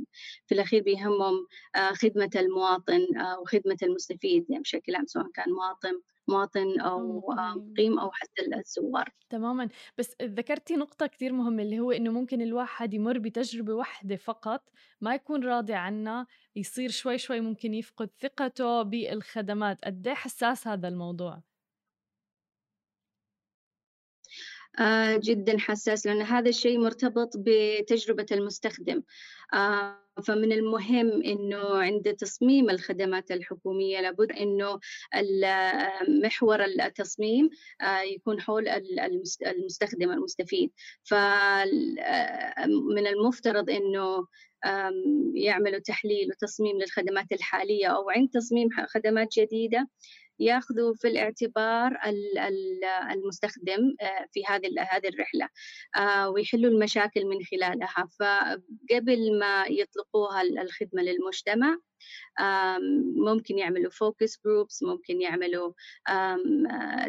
في 0.47 0.55
الأخير 0.55 0.83
بيهمهم 0.83 1.47
آه، 1.77 1.93
خدمة 1.93 2.31
المواطن 2.37 3.19
آه، 3.19 3.41
وخدمة 3.41 3.77
المستفيد 3.83 4.51
يعني 4.51 4.63
بشكل 4.63 4.95
عام 4.95 5.07
سواء 5.07 5.31
كان 5.35 5.53
مواطن 5.53 6.01
مواطن 6.31 6.81
أو 6.81 7.33
آه، 7.33 7.55
مقيم 7.55 7.99
أو 7.99 8.11
حتى 8.13 8.43
الزوار. 8.57 9.09
تماما. 9.31 9.69
بس 9.99 10.17
ذكرتي 10.23 10.77
نقطة 10.77 11.07
كتير 11.07 11.33
مهمة 11.33 11.63
اللي 11.63 11.79
هو 11.81 11.93
إنه 11.93 12.11
ممكن 12.13 12.41
الواحد 12.43 12.95
يمر 12.95 13.19
بتجربة 13.19 13.75
واحدة 13.75 14.17
فقط 14.17 14.69
ما 15.01 15.15
يكون 15.15 15.45
راضي 15.45 15.75
عنها 15.75 16.27
يصير 16.57 16.91
شوي 16.91 17.19
شوي 17.19 17.41
ممكن 17.41 17.75
يفقد 17.75 18.11
ثقته 18.21 18.83
بالخدمات. 18.83 19.85
قد 19.85 20.07
إيه 20.09 20.15
حساس 20.15 20.67
هذا 20.69 20.89
الموضوع؟ 20.89 21.50
جدا 25.17 25.59
حساس 25.59 26.07
لأن 26.07 26.23
هذا 26.23 26.49
الشيء 26.49 26.79
مرتبط 26.79 27.33
بتجربة 27.37 28.27
المستخدم. 28.33 29.03
آه، 29.55 30.01
فمن 30.25 30.53
المهم 30.53 31.23
إنه 31.23 31.77
عند 31.77 32.15
تصميم 32.15 32.71
الخدمات 32.71 33.31
الحكومية 33.31 34.01
لابد 34.01 34.33
إنه 34.33 34.81
محور 36.09 36.65
التصميم 36.65 37.51
آه، 37.81 38.01
يكون 38.01 38.41
حول 38.41 38.69
المستخدم 39.47 40.11
المستفيد. 40.11 40.71
فمن 41.05 41.99
المفترض 43.07 43.71
إنه 43.71 44.27
يعملوا 45.35 45.79
تحليل 45.79 46.29
وتصميم 46.31 46.79
للخدمات 46.79 47.33
الحالية 47.33 47.87
أو 47.87 48.11
عند 48.11 48.29
تصميم 48.29 48.69
خدمات 48.89 49.29
جديدة 49.39 49.89
ياخذوا 50.41 50.95
في 50.95 51.09
الاعتبار 51.09 51.99
المستخدم 53.13 53.95
آه، 54.01 54.27
في 54.33 54.43
هذه 54.49 54.69
هذه 54.91 55.09
الرحلة 55.09 55.49
آه، 55.97 56.31
ويحلوا 56.31 56.71
المشاكل 56.71 57.25
من 57.25 57.45
خلالها. 57.45 58.09
فقبل 58.21 59.39
ما 59.39 59.65
يطلقوها 59.67 60.43
الخدمة 60.43 61.03
للمجتمع 61.03 61.77
ممكن 63.17 63.59
يعملوا 63.59 63.91
focus 63.91 64.41
groups 64.45 64.83
ممكن 64.83 65.21
يعملوا 65.21 65.73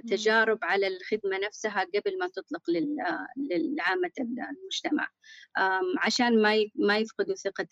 تجارب 0.07 0.59
على 0.63 0.87
الخدمة 0.87 1.37
نفسها 1.37 1.83
قبل 1.83 2.17
ما 2.19 2.27
تطلق 2.27 2.61
للعامة 3.37 4.11
المجتمع. 4.19 5.07
عشان 5.97 6.41
ما 6.41 6.65
ما 6.75 6.97
يفقدوا 6.97 7.35
ثقة 7.35 7.67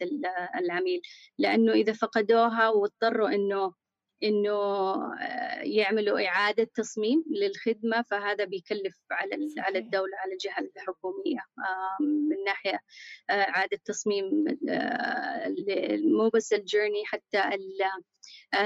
العميل. 0.56 1.01
لأنه 1.38 1.72
إذا 1.72 1.94
فقدوها 1.94 2.70
واضطروا 2.70 3.30
إنه 3.30 3.74
إنه 4.24 4.52
آه، 4.52 5.62
يعملوا 5.62 6.28
إعادة 6.28 6.64
تصميم 6.76 7.24
للخدمة 7.32 8.02
فهذا 8.02 8.46
بيكلف 8.46 8.98
على 9.12 9.36
على 9.58 9.80
الدولة 9.80 10.18
على 10.18 10.34
الجهة 10.34 10.70
الحكومية. 10.78 11.40
من 12.00 12.44
ناحية 12.46 12.80
آه، 13.30 13.34
إعادة 13.34 13.80
تصميم 13.86 14.46
آه، 14.70 15.56
مو 16.04 16.30
بس 16.30 16.54
الجيرني 16.54 17.06
حتى 17.06 17.42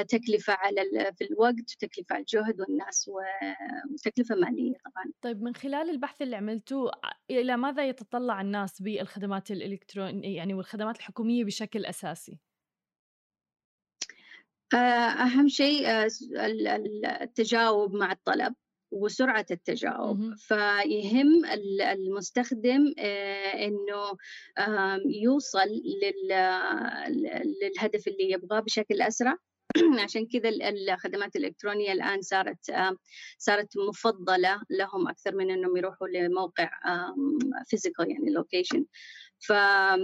تكلفة 0.08 0.54
على 0.54 0.82
في 1.18 1.24
الوقت 1.24 1.74
وتكلفة 1.76 2.14
على 2.16 2.22
الجهد 2.22 2.62
والناس 2.62 3.10
وتكلفة 3.94 4.36
مالية 4.36 4.74
طبعا. 4.86 5.12
طيب 5.22 5.42
من 5.42 5.56
خلال 5.56 5.90
البحث 5.90 6.22
اللي 6.22 6.36
عملتوه 6.36 6.92
إلى 7.30 7.58
ماذا 7.58 7.88
يتطلع 7.88 8.42
الناس 8.42 8.82
بالخدمات 8.82 9.52
الإلكترونية 9.52 10.36
يعني 10.36 10.54
والخدمات 10.54 10.98
الحكومية 10.98 11.46
بشكل 11.46 11.86
أساسي؟ 11.86 12.40
آه، 14.74 14.78
أهم 14.78 15.48
شيء 15.48 15.88
آه، 15.88 16.08
التجاوب 17.22 17.94
مع 17.94 18.12
الطلب 18.12 18.54
وسرعة 18.92 19.46
التجاوب. 19.52 20.34
فيهم 20.36 21.46
المستخدم 21.82 22.94
آه، 23.00 23.66
أنه 23.68 24.18
يوصل 25.22 25.70
للهدف 27.62 28.08
اللي 28.08 28.32
يبغاه 28.32 28.60
بشكل 28.60 29.02
أسرع. 29.02 29.38
عشان 30.04 30.28
كذا 30.28 30.50
الخدمات 30.50 31.36
الإلكترونية 31.36 31.92
الآن 31.92 32.22
صارت 32.22 32.72
صارت 33.38 33.78
مفضلة 33.78 34.62
لهم 34.70 35.08
أكثر 35.08 35.36
من 35.36 35.52
أنهم 35.52 35.78
يروحوا 35.78 36.08
لموقع 36.08 36.70
physical 37.66 38.12
يعني 38.12 38.32
location 38.32 38.86
فأهمية 39.48 40.02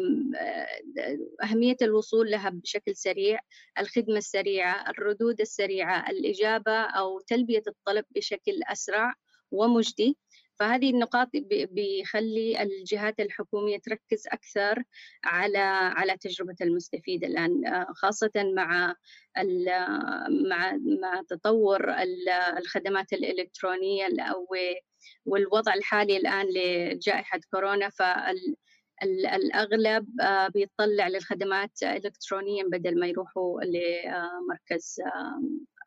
الوصول 1.81 2.31
لها 2.31 2.49
بشكل 2.49 2.95
سريع 2.95 3.39
الخدمة 3.79 4.17
السريعة 4.17 4.89
الردود 4.89 5.41
السريعة 5.41 6.09
الإجابة 6.09 6.71
أو 6.81 7.19
تلبية 7.19 7.63
الطلب 7.67 8.05
بشكل 8.15 8.59
أسرع 8.71 9.13
ومجدي. 9.51 10.17
فهذه 10.59 10.89
النقاط 10.89 11.29
بيخلي 11.71 12.63
الجهات 12.63 13.19
الحكومية 13.19 13.77
تركز 13.77 14.27
أكثر 14.27 14.83
على 15.23 15.57
على 15.97 16.17
تجربة 16.17 16.55
المستفيد 16.61 17.23
الآن 17.23 17.85
خاصة 17.95 18.31
مع 18.35 18.95
مع 20.49 20.77
مع 21.01 21.23
تطور 21.29 21.93
الخدمات 22.57 23.13
الإلكترونية 23.13 24.07
والوضع 25.25 25.73
الحالي 25.73 26.17
الآن 26.17 26.45
لجائحة 26.55 27.39
كورونا. 27.51 27.89
فال 27.89 28.55
الأغلب 29.03 30.07
بيطلع 30.53 31.07
للخدمات 31.07 31.83
إلكترونيا 31.83 32.63
بدل 32.63 32.99
ما 32.99 33.07
يروحوا 33.07 33.61
لمركز 33.63 34.95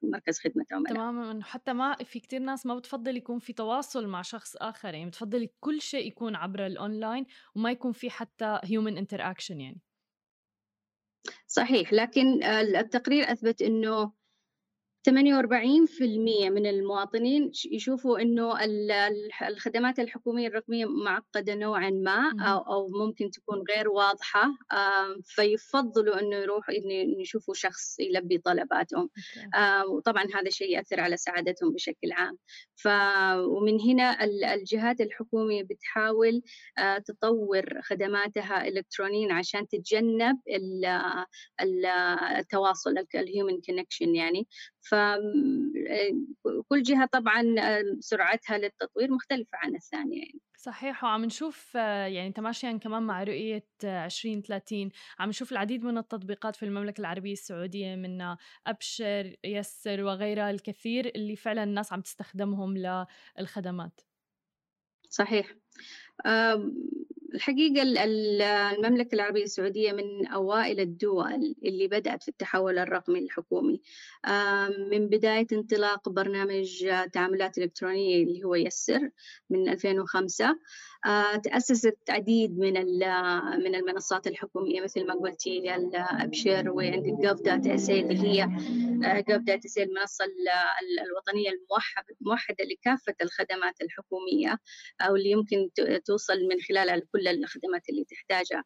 مركز 0.03 0.39
خدمة 0.39 0.65
عملاء 0.73 0.95
تماما. 0.95 1.43
حتى 1.43 1.73
ما 1.73 1.95
في 1.95 2.21
كتير 2.21 2.41
ناس 2.41 2.67
ما 2.67 2.75
بتفضل 2.75 3.17
يكون 3.17 3.39
في 3.39 3.53
تواصل 3.53 4.07
مع 4.07 4.23
شخص 4.23 4.57
آخر 4.57 4.95
يعني 4.95 5.07
بتفضل 5.07 5.49
كل 5.61 5.81
شيء 5.81 6.07
يكون 6.07 6.35
عبر 6.35 6.67
الأونلاين 6.67 7.27
وما 7.57 7.71
يكون 7.71 7.93
في 7.93 8.11
حتى 8.11 8.59
human 8.65 9.05
interaction 9.05 9.51
يعني. 9.51 9.81
صحيح 11.47 11.93
لكن 11.93 12.45
التقرير 12.45 13.33
أثبت 13.33 13.63
أنه 13.63 14.13
48% 15.09 15.11
من 16.51 16.67
المواطنين 16.67 17.51
يشوفوا 17.73 18.19
إنه 18.19 18.55
الخدمات 19.49 19.99
الحكومية 19.99 20.49
الرقمية 20.49 20.87
معقدة 20.87 21.55
نوعا 21.55 21.91
ما 21.91 22.33
أو 22.41 22.59
أو 22.59 22.89
ممكن 22.89 23.31
تكون 23.31 23.65
غير 23.71 23.89
واضحة 23.89 24.53
فيفضلوا 25.25 26.21
إنه 26.21 26.37
يروحوا 26.37 26.75
انه 26.75 27.21
يشوفوا 27.21 27.55
شخص 27.55 28.01
يلبي 28.01 28.39
طلباتهم. 28.39 29.11
وطبعا 29.89 30.25
هذا 30.25 30.47
الشيء 30.47 30.71
يأثر 30.71 31.01
على 31.01 31.17
سعادتهم 31.17 31.73
بشكل 31.73 32.13
عام. 32.13 32.39
ف 32.77 32.89
ومن 33.39 33.81
هنا 33.81 34.25
الجهات 34.55 35.01
الحكومية 35.01 35.63
بتحاول 35.63 36.43
تطور 37.07 37.81
خدماتها 37.83 38.69
الكترونيا 38.69 39.35
عشان 39.35 39.69
تتجنب 39.69 40.39
التواصل 42.39 42.95
ال 43.15 43.23
human 43.23 43.61
connection 43.61 44.15
يعني. 44.15 44.47
فكل 44.93 46.83
جهة 46.83 47.07
طبعا 47.13 47.43
سرعتها 48.01 48.59
للتطوير 48.59 49.11
مختلفة 49.13 49.59
عن 49.59 49.75
الثانية 49.75 50.19
يعني. 50.19 50.41
صحيح 50.59 51.05
وعم 51.05 51.25
نشوف 51.25 51.75
يعني 51.75 52.33
تماشيا 52.33 52.73
كمان 52.77 53.03
مع 53.03 53.23
رؤية 53.23 53.67
2030 53.85 54.91
عم 55.19 55.29
نشوف 55.29 55.53
العديد 55.53 55.85
من 55.85 55.99
التطبيقات 55.99 56.57
في 56.57 56.65
المملكة 56.65 57.01
العربية 57.01 57.33
السعودية 57.33 57.97
من 57.97 58.37
أبشر 58.67 59.37
يسر 59.45 60.03
وغيرها 60.05 60.51
الكثير 60.51 61.07
اللي 61.17 61.37
فعلا 61.37 61.63
الناس 61.65 61.93
عم 61.93 62.01
تستخدمهم 62.01 62.77
للخدمات. 63.39 64.01
صحيح. 65.11 65.62
الحقيقة 67.35 67.83
المملكة 67.83 69.15
العربية 69.15 69.43
السعودية 69.43 69.93
من 69.93 70.27
أوائل 70.27 70.81
الدول 70.81 71.55
اللي 71.65 71.89
بدأت 71.89 72.23
في 72.23 72.29
التحول 72.29 72.79
الرقمي 72.79 73.19
الحكومي. 73.19 73.81
من 74.91 75.09
بداية 75.09 75.47
انطلاق 75.53 76.09
برنامج 76.09 76.87
تعاملات 77.13 77.59
إلكترونية 77.59 78.25
اللي 78.25 78.45
هو 78.45 78.55
يسر 78.55 79.11
من 79.51 79.69
2005 79.69 80.59
آه، 81.07 81.37
تأسست 81.37 81.99
عديد 82.09 82.59
من 82.59 82.73
من 83.65 83.75
المنصات 83.75 84.27
الحكومية 84.27 84.81
مثل 84.81 85.07
ما 85.07 85.15
قلتي 85.15 85.75
الأبشر 85.77 86.71
وعندك 86.71 87.13
gov.sa 87.13 88.01
اللي 88.01 88.19
هي 88.19 88.49
.sa 89.29 89.83
المنصة 89.83 90.25
الوطنية 91.07 91.51
الموحدة 92.21 92.65
لكافة 92.65 93.15
الخدمات 93.23 93.83
الحكومية 93.83 94.59
أو 95.01 95.17
اللي 95.17 95.31
يمكن 95.31 95.62
توصل 96.05 96.39
من 96.51 96.61
خلالها 96.69 96.97
لكل 96.97 97.29
الخدمات 97.29 97.89
اللي 97.89 98.05
تحتاجها 98.05 98.65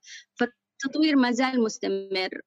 التطوير 0.85 1.17
ما 1.17 1.31
زال 1.31 1.63
مستمر 1.63 2.41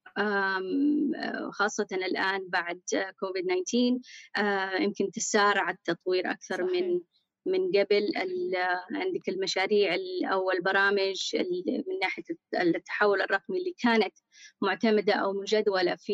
خاصة 1.52 1.88
الآن 1.92 2.50
بعد 2.50 2.82
كوفيد 3.20 3.46
19 3.66 4.00
آه، 4.38 4.82
يمكن 4.82 5.12
تسارع 5.12 5.70
التطوير 5.70 6.32
أكثر 6.32 6.68
صحيح. 6.68 6.84
من 6.84 7.02
من 7.46 7.72
قبل 7.72 8.12
عندك 8.92 9.30
المشاريع 9.30 9.96
أو 10.34 10.52
البرامج 10.52 11.36
من 11.88 12.00
ناحية 12.02 12.24
التحول 12.60 13.22
الرقمي 13.22 13.58
اللي 13.58 13.76
كانت 13.84 14.14
معتمدة 14.62 15.14
أو 15.14 15.34
مجدولة 15.34 15.96
في 15.96 16.14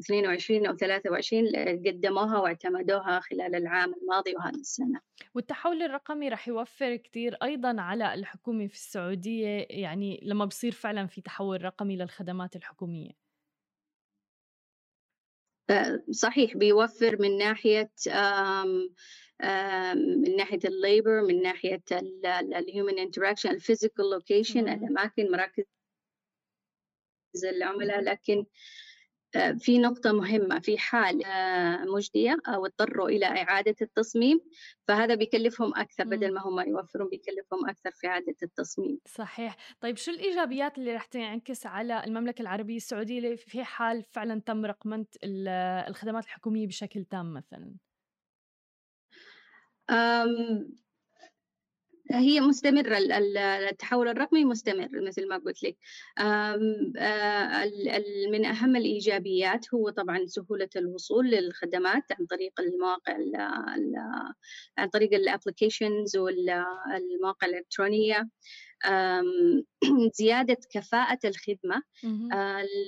2022 0.00 0.66
أو 0.66 0.76
23 0.76 1.46
قدموها 1.86 2.38
واعتمدوها 2.38 3.20
خلال 3.20 3.54
العام 3.54 3.94
الماضي 4.02 4.34
وهذه 4.36 4.54
السنة. 4.54 5.00
والتحول 5.34 5.82
الرقمي 5.82 6.28
رح 6.28 6.48
يوفر 6.48 6.96
كتير 6.96 7.34
أيضا 7.42 7.80
على 7.80 8.14
الحكومة 8.14 8.66
في 8.66 8.74
السعودية 8.74 9.66
يعني 9.70 10.20
لما 10.22 10.44
بصير 10.44 10.72
فعلا 10.72 11.06
في 11.06 11.20
تحول 11.20 11.64
رقمي 11.64 11.96
للخدمات 11.96 12.56
الحكومية. 12.56 13.10
صحيح 16.10 16.56
بيوفر 16.56 17.22
من 17.22 17.38
ناحية 17.38 17.90
من 20.24 20.36
ناحية 20.36 20.58
ال 20.64 20.74
labor 20.74 21.22
من 21.22 21.42
ناحية 21.42 21.82
ال 22.32 22.43
human 22.43 22.98
interaction 22.98 23.50
ال 23.50 23.57
physical 23.57 24.10
location 24.10 24.68
الأماكن 24.68 25.30
مراكز 25.30 25.64
العملاء 27.44 28.00
لكن 28.00 28.38
آه، 28.38 28.44
في 29.58 29.78
نقطة 29.78 30.12
مهمة 30.12 30.60
في 30.60 30.78
حال 30.78 31.24
آه، 31.24 31.84
مجدية 31.84 32.36
أو 32.48 32.66
اضطروا 32.66 33.08
إلى 33.08 33.26
إعادة 33.26 33.74
التصميم 33.82 34.40
فهذا 34.88 35.14
بيكلفهم 35.14 35.74
أكثر 35.76 36.04
بدل 36.04 36.34
ما 36.34 36.40
هم 36.46 36.60
يوفرون 36.60 37.08
بيكلفهم 37.08 37.68
أكثر 37.68 37.90
في 37.90 38.06
إعادة 38.06 38.34
التصميم. 38.42 38.98
صحيح. 39.08 39.56
طيب 39.80 39.96
شو 39.96 40.10
الإيجابيات 40.10 40.78
اللي 40.78 40.94
رح 40.94 41.04
تنعكس 41.06 41.66
على 41.66 42.04
المملكة 42.04 42.42
العربية 42.42 42.76
السعودية 42.76 43.36
في 43.36 43.64
حال 43.64 44.04
فعلا 44.04 44.40
تم 44.40 44.64
رقمنة 44.66 45.06
الخدمات 45.88 46.24
الحكومية 46.24 46.66
بشكل 46.66 47.04
تام 47.04 47.34
مثلا؟ 47.34 47.74
هي 52.10 52.40
مستمرة 52.40 52.98
التحول 53.70 54.08
الرقمي 54.08 54.44
مستمر 54.44 54.88
مثل 54.92 55.28
ما 55.28 55.38
قلت 55.38 55.62
لك. 55.62 55.76
من 58.32 58.44
أهم 58.46 58.76
الإيجابيات 58.76 59.74
هو 59.74 59.90
طبعا 59.90 60.26
سهولة 60.26 60.68
الوصول 60.76 61.30
للخدمات 61.30 62.02
عن 62.18 62.26
طريق 62.26 62.60
المواقع 62.60 63.16
عن 64.78 64.88
طريق 64.88 65.14
الأبلكيشنز 65.14 66.16
والمواقع 66.16 67.46
الإلكترونية. 67.46 68.28
زيادة 70.20 70.56
كفاءة 70.72 71.18
الخدمة 71.24 71.82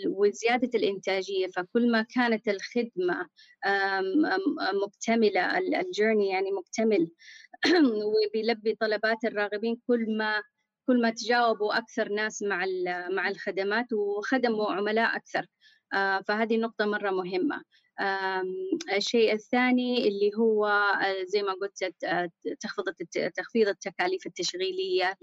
وزيادة 0.08 0.70
الإنتاجية. 0.78 1.46
فكل 1.56 1.90
ما 1.92 2.02
كانت 2.02 2.48
الخدمة 2.48 3.28
مكتملة 4.84 5.58
الجيرني 5.58 6.28
يعني 6.28 6.52
مكتمل 6.52 7.10
وبيلبي 8.28 8.74
طلبات 8.74 9.24
الراغبين 9.24 9.80
كل 9.86 10.16
ما 10.18 10.42
كل 10.86 11.02
ما 11.02 11.10
تجاوبوا 11.10 11.78
أكثر 11.78 12.08
ناس 12.08 12.42
مع 12.42 12.64
مع 13.12 13.28
الخدمات 13.28 13.92
وخدموا 13.92 14.72
عملاء 14.72 15.16
أكثر. 15.16 15.46
فهذه 16.28 16.56
نقطة 16.56 16.86
مرة 16.86 17.10
مهمة. 17.10 17.62
الشيء 18.96 19.32
الثاني 19.32 20.08
اللي 20.08 20.30
هو 20.38 20.66
آه، 20.66 21.24
زي 21.24 21.42
ما 21.42 21.52
قلت 21.52 21.94
تخفيض 22.60 22.84
تخفيض 23.36 23.68
التكاليف 23.68 24.26
التشغيلية 24.26 25.16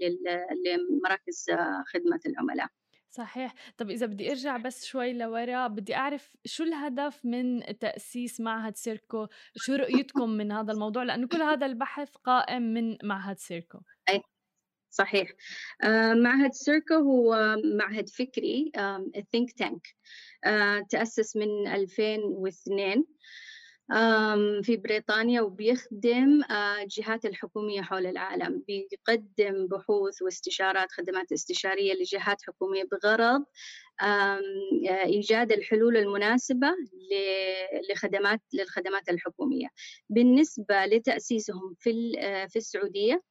لمراكز 0.66 1.50
آه، 1.50 1.84
خدمة 1.86 2.20
العملاء. 2.26 2.68
صحيح. 3.10 3.54
طب 3.76 3.90
إذا 3.90 4.06
بدي 4.06 4.30
أرجع 4.30 4.56
بس 4.56 4.84
شوي 4.84 5.12
لورا 5.12 5.66
بدي 5.66 5.94
أعرف 5.94 6.30
شو 6.44 6.64
الهدف 6.64 7.20
من 7.24 7.78
تأسيس 7.78 8.40
معهد 8.40 8.76
سيركو؟ 8.76 9.26
شو 9.56 9.74
رؤيتكم 9.74 10.30
من 10.30 10.52
هذا 10.52 10.72
الموضوع؟ 10.72 11.02
لأنه 11.02 11.28
كل 11.28 11.42
هذا 11.42 11.66
البحث 11.66 12.16
قائم 12.24 12.62
من 12.62 12.96
معهد 13.02 13.38
سيركو. 13.38 13.78
أي 14.08 14.22
صحيح. 14.90 15.32
آه، 15.82 16.14
معهد 16.14 16.52
سيركو 16.52 16.94
هو 16.94 17.56
معهد 17.64 18.08
فكري 18.08 18.72
think 19.36 19.64
tank. 19.64 19.80
آه، 20.44 20.86
تأسس 20.90 21.36
من 21.36 21.68
2002 21.68 23.04
في 24.62 24.76
بريطانيا 24.76 25.40
وبيخدم 25.40 26.42
آه، 26.42 26.86
الحكومية 27.24 27.82
حول 27.82 28.06
العالم. 28.06 28.64
بيقدم 28.66 29.66
بحوث 29.66 30.22
واستشارات 30.22 30.92
خدمات 30.92 31.32
استشارية 31.32 31.94
لجهات 31.94 32.42
حكومية 32.42 32.84
بغرض 32.84 33.44
إيجاد 35.04 35.52
الحلول 35.52 35.96
المناسبة 35.96 36.68
لخدمات 37.90 38.40
للخدمات 38.52 39.08
الحكومية. 39.08 39.68
بالنسبة 40.10 40.86
لتأسيسهم 40.86 41.74
في 41.78 42.56
السعودية 42.56 43.22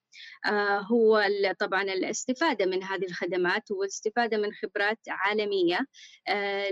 هو 0.91 1.23
طبعا 1.59 1.83
الاستفادة 1.83 2.65
من 2.65 2.83
هذه 2.83 3.05
الخدمات 3.05 3.71
والاستفادة 3.71 4.37
من 4.37 4.53
خبرات 4.53 4.99
عالمية 5.07 5.79
آه، 6.27 6.71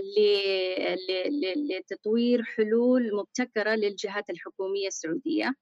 لتطوير 1.70 2.42
حلول 2.42 3.16
مبتكرة 3.16 3.74
للجهات 3.74 4.30
الحكومية 4.30 4.86
السعودية 4.86 5.54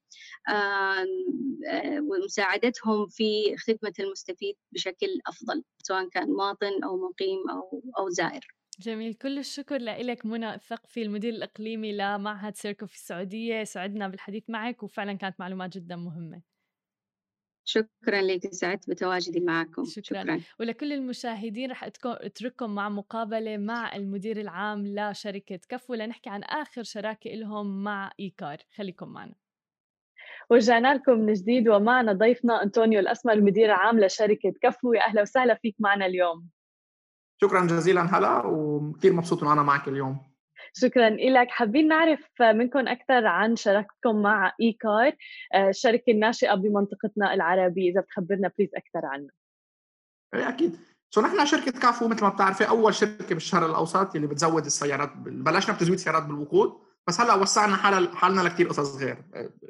ومساعدتهم 2.01 3.07
في 3.07 3.57
خدمة 3.57 3.93
المستفيد 3.99 4.55
بشكل 4.71 5.07
أفضل 5.27 5.63
سواء 5.83 6.09
كان 6.09 6.29
مواطن 6.29 6.83
أو 6.83 6.97
مقيم 6.97 7.49
أو 7.49 7.83
أو 7.99 8.09
زائر. 8.09 8.55
جميل 8.79 9.13
كل 9.13 9.39
الشكر 9.39 9.77
لك 9.77 10.25
منى 10.25 10.55
الثقفي 10.55 11.01
المدير 11.01 11.33
الإقليمي 11.33 11.93
لمعهد 11.93 12.55
سيركو 12.55 12.85
في 12.85 12.95
السعودية 12.95 13.63
سعدنا 13.63 14.07
بالحديث 14.07 14.43
معك 14.49 14.83
وفعلا 14.83 15.13
كانت 15.13 15.39
معلومات 15.39 15.77
جدا 15.77 15.95
مهمة 15.95 16.54
شكرا 17.67 18.21
لك 18.21 18.53
سعدت 18.53 18.89
بتواجدي 18.89 19.39
معكم. 19.39 19.85
شكرا, 19.85 20.23
شكرا. 20.23 20.41
ولكل 20.59 20.93
المشاهدين 20.93 21.71
رح 21.71 21.83
اترككم 22.05 22.75
مع 22.75 22.89
مقابلة 22.89 23.57
مع 23.57 23.95
المدير 23.95 24.41
العام 24.41 24.87
لشركة 24.87 25.59
كفو 25.69 25.93
لنحكي 25.93 26.29
عن 26.29 26.43
آخر 26.43 26.83
شراكة 26.83 27.29
لهم 27.29 27.83
مع 27.83 28.11
إيكار. 28.19 28.57
خليكم 28.75 29.07
معنا. 29.09 29.35
ورجعنا 30.49 30.93
لكم 30.93 31.19
من 31.19 31.33
جديد 31.33 31.69
ومعنا 31.69 32.13
ضيفنا 32.13 32.63
أنطونيو 32.63 32.99
الأسمر 32.99 33.33
المدير 33.33 33.65
العام 33.65 33.99
لشركة 33.99 34.53
كافو. 34.61 34.93
يا 34.93 35.01
أهلا 35.01 35.21
وسهلا 35.21 35.55
فيك 35.55 35.75
معنا 35.79 36.05
اليوم. 36.05 36.49
شكرا 37.41 37.65
جزيلا 37.67 38.01
هلا 38.01 38.45
وكثير 38.45 39.13
مبسوط 39.13 39.43
إنه 39.43 39.53
أنا 39.53 39.63
معك 39.63 39.87
اليوم. 39.87 40.34
شكرا 40.77 41.09
لك. 41.09 41.47
حابين 41.49 41.87
نعرف 41.87 42.41
منكم 42.41 42.87
أكثر 42.87 43.25
عن 43.25 43.55
شراكتكم 43.55 44.21
مع 44.21 44.53
إي 44.61 44.79
كار 44.79 45.15
الشركة 45.55 46.11
الناشئة 46.11 46.55
بمنطقتنا 46.55 47.33
العربية 47.33 47.91
إذا 47.91 48.01
بتخبرنا 48.01 48.51
please 48.57 48.69
أكثر 48.75 49.05
عنها 49.05 49.31
إيه 50.33 50.49
أكيد. 50.49 50.77
so 51.09 51.21
نحن 51.21 51.45
شركة 51.45 51.79
كافو 51.79 52.07
مثل 52.07 52.23
ما 52.23 52.29
بتعرفي 52.29 52.69
أول 52.69 52.95
شركة 52.95 53.33
بالشرق 53.35 53.67
الأوسط 53.67 54.15
اللي 54.15 54.27
بتزود 54.27 54.65
السيارات 54.65 55.11
بلشنا 55.17 55.75
بتزويد 55.75 55.99
سيارات 55.99 56.23
بالوقود 56.23 56.81
بس 57.07 57.21
هلأ 57.21 57.33
وسعنا 57.33 57.75
حالنا 58.15 58.41
لكثير 58.41 58.67
قصص 58.67 58.97
غير. 58.97 59.25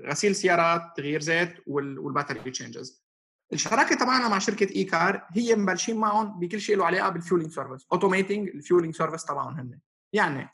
غسيل 0.06 0.36
سيارات 0.36 0.82
تغيير 0.98 1.20
زيت 1.20 1.54
وال 1.68 1.86
battery 1.86 2.52
changes 2.52 3.06
الشراكة 3.54 3.96
تبعنا 3.96 4.30
مع 4.30 4.40
شركة 4.40 4.76
إي 4.76 4.84
كار 4.84 5.28
هي 5.32 5.56
مبلشين 5.56 5.98
معهم 5.98 6.40
بكل 6.40 6.62
شيء 6.62 6.78
له 6.78 6.86
علاقة 6.86 7.10
بال 7.10 7.19
fueling 7.19 7.52
service 7.52 7.88
automating 7.92 8.50
ال 8.50 8.55
fueling 8.55 8.96
service 8.96 9.26
تبعهم 9.26 9.54
هن. 9.54 9.80
يعني 10.14 10.50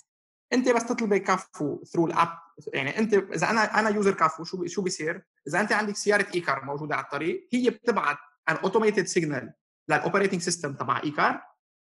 انت 0.54 0.70
بس 0.70 0.86
تطلبي 0.86 1.20
كافو 1.20 1.84
through 1.84 2.08
ال 2.08 2.13
app 2.13 2.30
يعني 2.74 3.00
انت 3.00 3.14
إذا 3.14 3.50
أنا 3.50 3.80
أنا 3.80 3.90
user 3.90 4.14
كافو 4.14 4.44
شو 4.44 4.66
شو 4.66 4.82
بيصير؟ 4.82 5.24
إذا 5.48 5.62
أنت 5.62 5.72
عندك 5.72 5.96
سيارة 5.96 6.28
اي 6.36 6.40
كار 6.40 6.66
موجودة 6.66 6.96
على 6.96 7.04
الطريق 7.04 7.50
هي 7.54 7.70
بتبعت 7.70 8.18
an 8.50 8.56
automated 8.56 9.06
signal 9.06 9.54
لل 9.90 9.99
operating 9.99 10.42
system 10.42 10.74
تبع 10.74 11.02
اي 11.04 11.12
كار 11.12 11.42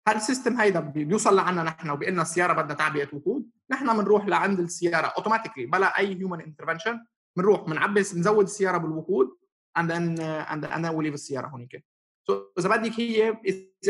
هال 0.08 0.21
system 0.21 0.60
هيدا 0.60 0.80
بيوصل 0.80 1.36
لعنا 1.36 1.62
نحن 1.62 1.90
وبيقول 1.90 2.14
لنا 2.14 2.22
السيارة 2.22 2.52
بدها 2.52 2.76
تعبئة 2.76 3.08
وقود. 3.12 3.50
نحن 3.70 3.96
بنروح 3.96 4.26
لعند 4.26 4.60
السيارة 4.60 5.06
automatically 5.06 5.66
بلا 5.66 5.98
أي 5.98 6.18
human 6.18 6.40
intervention 6.40 7.04
بنروح 7.36 7.60
بنعبي 7.60 8.02
بنزود 8.14 8.44
السيارة 8.44 8.78
بالوقود 8.78 9.38
and, 9.78 9.90
and 10.50 10.64
then 10.64 10.92
we 10.96 11.04
leave 11.04 11.12
السيارة 11.12 11.46
هونيك. 11.46 11.84
so 12.26 12.42
إذا 12.58 12.68
بدك 12.68 13.00
هي 13.00 13.38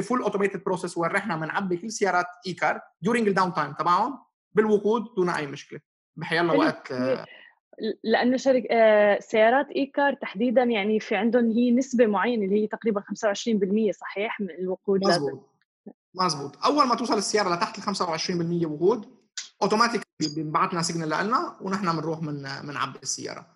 full 0.03 0.23
automated 0.23 0.65
process 0.65 0.99
وين 0.99 1.17
إحنا 1.17 1.37
بنعبي 1.37 1.77
كل 1.77 1.93
سيارات 1.93 2.27
اي 2.47 2.53
كار 2.53 2.81
during 3.01 3.29
ال 3.29 3.55
downtime 3.55 3.73
تبعهم. 3.73 4.19
بالوقود 4.63 5.15
دون 5.17 5.29
أي 5.29 5.47
مشكلة. 5.47 5.81
بحيلا 6.17 6.53
وقت 6.53 6.93
آه، 6.93 7.25
لأنه 8.05 8.37
شركه 8.37 8.69
آه، 8.71 9.19
سيارات 9.21 9.67
ايكار 9.77 10.15
تحديدا 10.15 10.63
يعني 10.63 11.01
في 11.01 11.17
عندهم 11.17 11.51
هي 11.51 11.71
نسبة 11.71 12.07
معينة 12.07 12.45
اللي 12.45 12.63
هي 12.63 12.67
تقريبا 12.67 13.01
25% 13.01 13.93
صحيح؟ 13.93 14.41
من 14.41 14.51
الوقود 14.51 15.05
مزبوط. 15.05 15.49
مزبوط. 16.15 16.65
أول 16.65 16.87
ما 16.87 16.95
توصل 16.95 17.19
السيارة 17.19 17.55
لتحت 17.55 17.79
ال 17.79 17.83
25% 17.83 18.67
وقود 18.67 19.19
اوتوماتيك 19.63 20.03
بينبعث 20.35 20.73
لنا 20.73 20.83
signal 20.83 21.27
لنا 21.27 21.59
ونحن 21.61 21.97
بنروح 21.97 22.23
من 22.23 22.43
بنعبي 22.65 22.99
السيارة. 23.03 23.47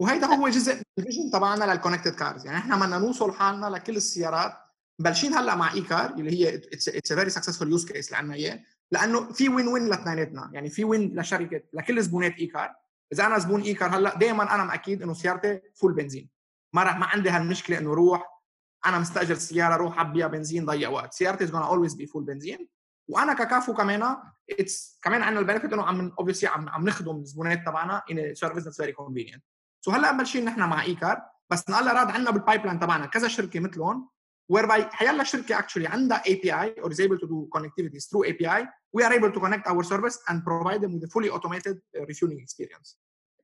وهيدا 0.00 0.26
هو 0.26 0.48
جزء 0.48 0.74
من 0.74 0.82
ال 0.98 1.03
vision 1.03 1.30
تبعنا 1.30 1.64
لل 1.64 1.73
connected 1.73 2.14
cars 2.14 2.46
يعني 2.46 2.58
إحنا 2.58 2.76
بدنا 2.76 2.98
نوصل 2.98 3.32
حالنا 3.32 3.66
لكل 3.66 3.96
السيارات. 3.96 4.52
مبلشين 5.00 5.34
هلأ 5.34 5.54
مع 5.54 5.74
إي 5.74 5.80
كار 5.80 6.10
اللي 6.10 6.30
هي 6.30 6.54
it's 6.54 7.12
a 7.12 7.14
very 7.14 7.30
successful 7.30 7.70
use 7.70 7.92
case 7.92 8.06
اللي 8.06 8.16
عندنا 8.16 8.34
إياه. 8.34 8.60
لأنه 8.90 9.32
في 9.32 9.48
win 9.48 9.68
win 9.68 9.88
لاثنيناتنا. 9.88 10.50
يعني 10.52 10.70
في 10.70 10.84
win 10.84 11.20
لشركة 11.20 11.62
لكل 11.72 12.02
زبونات 12.02 12.34
اي 12.38 12.46
كار 12.46 12.74
إذا 13.12 13.26
أنا 13.26 13.38
زبون 13.38 13.60
اي 13.62 13.74
كار 13.74 13.96
هلأ 13.96 14.18
دائما 14.18 14.54
أنا 14.54 14.64
مأكيد 14.64 15.02
إنه 15.02 15.14
سيارتي 15.14 15.60
full 15.74 15.92
بنزين. 15.92 16.28
ما 16.72 16.82
راح 16.82 16.98
ما 16.98 17.06
عندي 17.06 17.30
هالمشكلة 17.30 17.78
إنه 17.78 17.94
روح 17.94 18.42
أنا 18.86 18.98
مستأجر 18.98 19.34
السيارة 19.34 19.76
روح 19.76 19.98
عبيها 19.98 20.26
بنزين 20.26 20.64
ضيع 20.66 20.88
وقت. 20.88 21.12
سيارتي 21.12 21.44
is 21.44 21.54
always 21.54 21.94
be 21.94 22.06
full 22.06 22.24
بنزين. 22.24 22.68
وأنا 23.08 23.34
ككافو 23.34 23.74
كمان 23.74 24.16
it's 24.50 24.98
كمان 25.02 25.22
عندنا 25.22 25.40
ال 25.40 25.44
benefit 25.44 25.72
إنه 25.72 25.82
عم 25.82 26.12
أوبسي 26.18 26.46
عم 26.46 26.68
عم 26.68 26.84
نخدم 26.84 27.16
الزبونات 27.16 27.66
تبعنا 27.66 28.02
in 28.10 28.34
service 28.34 28.62
that's 28.62 28.76
very 28.76 28.92
convenient 28.92 29.44
so 29.80 29.90
هلأ 29.90 30.12
بلشين 30.12 30.44
نحن 30.44 30.60
مع 30.60 30.82
إيكار. 30.82 31.22
بس 31.50 31.70
already 31.70 32.10
عندنا 32.10 32.30
بال 32.30 32.66
pipeline 32.66 32.80
تبعنا 32.80 33.06
كذا 33.06 33.28
شركة 33.28 33.60
مثلهم 33.60 34.08
whereby 34.52 34.80
حيلا 34.80 35.24
شركه 35.24 35.58
actually 35.58 35.86
عندها 35.86 36.22
API 36.22 36.80
or 36.82 36.88
is 36.90 37.00
able 37.00 37.18
to 37.18 37.26
do 37.26 37.48
connectivity 37.56 37.98
through 38.08 38.24
API 38.30 38.66
we 38.96 39.02
are 39.02 39.12
able 39.12 39.32
to 39.32 39.40
connect 39.40 39.66
our 39.66 39.82
service 39.82 40.18
and 40.28 40.44
provide 40.44 40.80
them 40.80 40.92
with 40.94 41.04
a 41.04 41.10
fully 41.14 41.30
automated 41.30 41.76
uh, 41.76 42.04
refueling 42.06 42.40
experience 42.40 42.98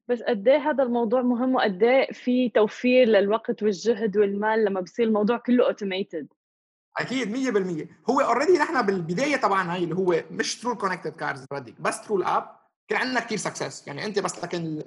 بس 0.08 0.22
قد 0.22 0.48
إيه 0.48 0.70
هذا 0.70 0.82
الموضوع 0.82 1.22
مهم 1.22 1.54
وقد 1.54 1.82
إيه 1.82 2.12
في 2.12 2.48
توفير 2.48 3.08
للوقت 3.08 3.62
والجهد 3.62 4.16
والمال 4.16 4.64
لما 4.64 4.80
بصير 4.80 5.06
الموضوع 5.06 5.36
كله 5.38 5.66
automated 5.66 6.29
أكيد 6.98 7.36
100% 7.86 8.10
هو 8.10 8.20
already 8.20 8.59
نحن 8.58 8.86
بالبدايه 8.86 9.36
تبعنا 9.36 9.74
هي 9.74 9.84
اللي 9.84 9.94
هو 9.94 10.24
مش 10.30 10.60
through 10.61 10.74
connected 10.76 11.12
cars 11.12 11.46
بس 11.80 11.94
through 11.94 12.16
ال 12.16 12.28
app 12.28 12.61
كان 12.88 13.00
عندنا 13.00 13.20
كثير 13.20 13.38
success 13.38 13.87
يعني 13.86 14.04
انت 14.04 14.18
بس 14.18 14.44
لكن 14.44 14.82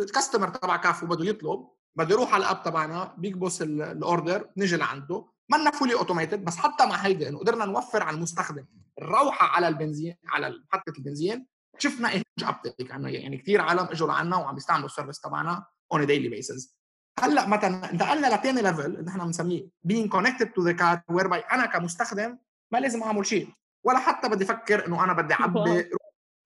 ال 0.00 0.05
customer 0.05 0.48
تبع 0.48 0.76
كافو 0.76 1.06
بده 1.06 1.24
يطلب 1.24 1.68
بده 1.96 2.14
يروح 2.14 2.34
على 2.34 2.44
ال 2.44 2.48
app 2.48 2.62
تبعنا 2.62 3.14
بيكبس 3.18 3.62
ال 3.62 3.77
order 3.77 4.50
نجي 4.56 4.76
لعنده. 4.76 5.28
منا 5.48 5.70
fully 5.70 5.94
automated 5.94 6.44
بس 6.44 6.56
حتى 6.56 6.86
مع 6.86 6.96
هيدا 6.96 7.28
إنه 7.28 7.38
قدرنا 7.38 7.64
نوفر 7.64 8.02
على 8.02 8.16
المستخدم 8.16 8.66
الروحة 8.98 9.46
على 9.46 9.68
البنزين 9.68 10.16
على 10.28 10.62
محطه 10.72 10.92
البنزين. 10.98 11.46
شفنا 11.78 12.10
إيه 12.10 12.22
uptake 12.42 12.92
عنا 12.92 13.10
يعني 13.10 13.38
كثير 13.38 13.60
عالم 13.60 13.84
إجوا 13.84 14.08
لعنا 14.08 14.36
وعم 14.36 14.54
بيستعملوا 14.54 14.86
ال 14.86 14.90
service 14.90 15.20
تبعنا 15.20 15.66
on 15.92 16.06
daily 16.06 16.28
basis 16.28 16.76
هلأ 17.20 17.48
مثلا 17.48 17.90
انتقلنا 17.92 18.36
لثاني 18.36 18.62
level 18.62 19.04
نحن 19.04 19.18
بنسميه 19.18 19.68
being 19.88 20.08
connected 20.08 20.46
to 20.46 20.62
the 20.64 20.74
car 20.78 21.14
whereby 21.14 21.52
أنا 21.52 21.66
كمستخدم 21.66 22.38
ما 22.72 22.78
لازم 22.78 23.02
أعمل 23.02 23.26
شيء. 23.26 23.48
ولا 23.84 23.98
حتى 23.98 24.28
بدي 24.28 24.44
أفكر 24.44 24.86
إنه 24.86 25.04
أنا 25.04 25.12
بدي 25.12 25.34
أعبي 25.34 25.90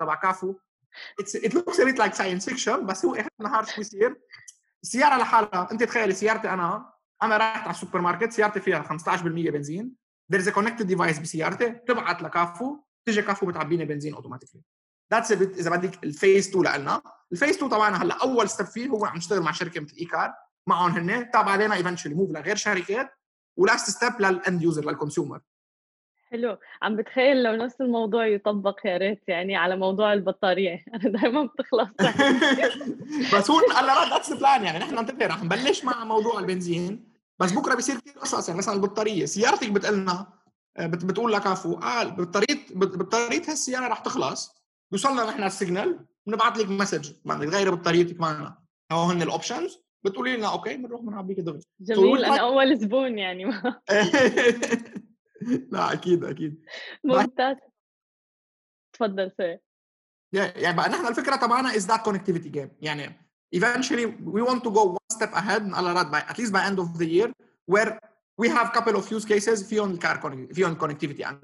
تبع 0.00 0.14
كافو. 0.14 0.54
it 1.20 1.54
looks 1.54 1.80
a 1.80 1.84
like 1.84 2.14
science 2.14 2.48
fiction 2.48 2.86
بس 2.86 3.04
هو 3.04 3.14
اخر 3.14 3.28
النهار 3.40 3.64
شو 3.64 3.76
بيصير 3.76 4.20
السياره 4.82 5.16
لحالها. 5.16 5.68
انت 5.72 5.82
تخيلي 5.82 6.14
سيارتي 6.14 6.50
أنا 6.50 6.92
أنا 7.22 7.36
رحت 7.36 7.62
على 7.62 7.70
السوبر 7.70 8.00
ماركت 8.00 8.32
سيارتي 8.32 8.60
فيها 8.60 8.82
15% 8.82 9.26
بنزين. 9.26 9.96
There 10.32 10.40
is 10.40 10.46
a 10.46 10.52
connected 10.52 10.86
device 10.88 11.20
بسيارتي 11.20 11.68
بتبعت 11.68 12.22
لكافو 12.22 12.76
تيجي 13.06 13.22
كافو 13.22 13.46
بتعبيني 13.46 13.84
بنزين 13.84 14.14
automatically 14.14 14.62
that's 15.12 15.32
إذا 15.32 15.70
بدك 15.70 16.04
ال 16.04 16.12
phase 16.12 16.48
2 16.48 16.80
لنا 16.80 17.02
ال 17.32 17.36
phase 17.36 17.56
2 17.56 17.70
طبعا 17.70 17.96
هلأ 17.96 18.22
أول 18.22 18.48
step 18.48 18.66
فيه 18.66 18.88
هو 18.88 19.04
عم 19.04 19.16
نشتغل 19.16 19.40
مع 19.40 19.52
شركة 19.52 19.80
مثل 19.80 19.96
ايكار 19.96 20.34
معهم 20.68 20.90
هن 20.90 21.30
تابع 21.30 21.52
علينا 21.52 21.74
eventually 21.74 22.14
move 22.14 22.30
لغير 22.30 22.56
شركات. 22.56 23.10
و 23.58 23.65
last 23.65 23.90
step 23.90 24.20
لل 24.20 24.37
end 24.37 24.62
user 24.62 24.84
لل 24.84 24.95
consumer 24.95 25.40
حلو. 26.36 26.58
عم 26.82 26.96
بتخيل 26.96 27.42
لو 27.42 27.52
نفس 27.52 27.80
الموضوع 27.80 28.26
يطبق 28.26 28.86
يا 28.86 28.96
ريت 28.96 29.22
يعني 29.28 29.56
على 29.56 29.76
موضوع 29.76 30.12
البطارية. 30.12 30.84
أنا 30.94 31.08
دائما 31.08 31.44
بتخلص. 31.44 31.88
بس 33.34 33.50
هو 33.50 33.58
قال 33.58 33.86
لا 33.86 34.08
that's 34.10 34.32
plan 34.32 34.64
يعني 34.64 34.78
نحن 34.78 34.98
انتبه 34.98 35.26
رح 35.26 35.44
نبلش 35.44 35.84
مع 35.84 36.04
موضوع 36.04 36.38
البنزين. 36.38 37.16
بس 37.38 37.52
بكرة 37.52 37.74
بصير 37.74 37.96
كثير 38.00 38.12
قصص 38.12 38.48
يعني 38.48 38.58
مثلا 38.58 38.74
البطارية. 38.74 39.24
سيارتك 39.24 39.70
بتقلنا 39.70 40.26
آه، 40.76 40.86
بتقول 40.86 41.32
لك 41.32 41.46
CAFU 41.46 41.74
قال 41.74 42.10
بطاريه 42.10 42.66
بطارية 42.74 43.42
هالسيارة 43.48 43.88
رح 43.88 43.98
تخلص. 43.98 44.56
بيوصلنا 44.90 45.24
نحن 45.24 45.42
ال 45.42 45.50
signal 45.50 45.98
بنبعث 46.26 46.58
لك 46.58 46.68
message. 46.68 47.12
بدك 47.24 47.48
تغيري 47.50 47.70
بطاريتك 47.70 48.20
معنا. 48.20 48.58
هو 48.92 49.02
هن 49.02 49.22
ال 49.22 49.29
options 49.29 49.78
بتقولي 50.04 50.36
لنا 50.36 50.52
okay 50.52 50.76
بنروح 50.76 51.00
بنعبيك 51.00 51.40
دغري 51.40 51.60
جميل. 51.80 52.24
أنا 52.24 52.40
أول 52.40 52.76
زبون 52.76 53.18
يعني. 53.18 53.44
لا 55.72 55.92
أكيد 55.92 56.24
أكيد. 56.24 56.64
ممتاز. 57.04 57.56
تفضل 58.92 59.32
see 59.36 59.58
يعني 60.32 60.76
بقى 60.76 60.88
نحن 60.88 61.06
الفكرة 61.06 61.36
تبعنا 61.36 61.76
is 61.76 61.86
that 61.86 62.00
connectivity 62.00 62.48
game 62.48 62.70
يعني 62.80 63.26
eventually 63.54 64.06
we 64.24 64.44
want 64.44 64.60
to 64.60 64.70
go 64.70 64.96
one 64.96 65.16
step 65.16 65.34
ahead 65.34 65.74
على 65.74 65.90
الاراد 65.90 66.10
by 66.10 66.28
at 66.28 66.36
least 66.38 66.52
by 66.52 66.60
end 66.70 66.78
of 66.78 66.98
the 66.98 67.06
year 67.06 67.32
where 67.74 67.98
we 68.42 68.48
have 68.48 68.72
couple 68.72 68.96
of 68.96 69.10
use 69.10 69.24
cases 69.24 69.68
في 69.68 69.80
on 69.80 69.98
car 69.98 70.26
في 70.54 71.36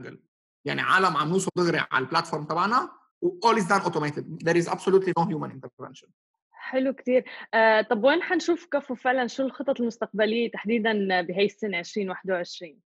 يعني 0.65 0.81
عالم 0.81 1.17
عم 1.17 1.29
نوصل 1.29 1.51
دغري 1.57 1.85
على 1.93 2.05
ال 2.05 2.09
platform 2.09 2.45
تبعنا 2.45 2.89
و 3.23 3.29
all 3.29 3.57
is 3.59 3.65
done 3.65 3.83
automated. 3.83 4.25
There 4.45 4.57
is 4.57 4.69
absolutely 4.69 5.13
no 5.19 5.25
human 5.25 5.61
حلو 6.53 6.93
كثير 6.93 7.25
آه، 7.55 7.83
طب 7.83 8.05
وين 8.05 8.23
حنشوف 8.23 8.67
CAFU 8.67 8.95
فعلا 8.95 9.27
شو 9.27 9.43
الخطط 9.43 9.81
المستقبلية 9.81 10.51
تحديدا 10.51 11.21
بهي 11.21 11.45
السنة 11.45 11.79
2021 11.79 12.81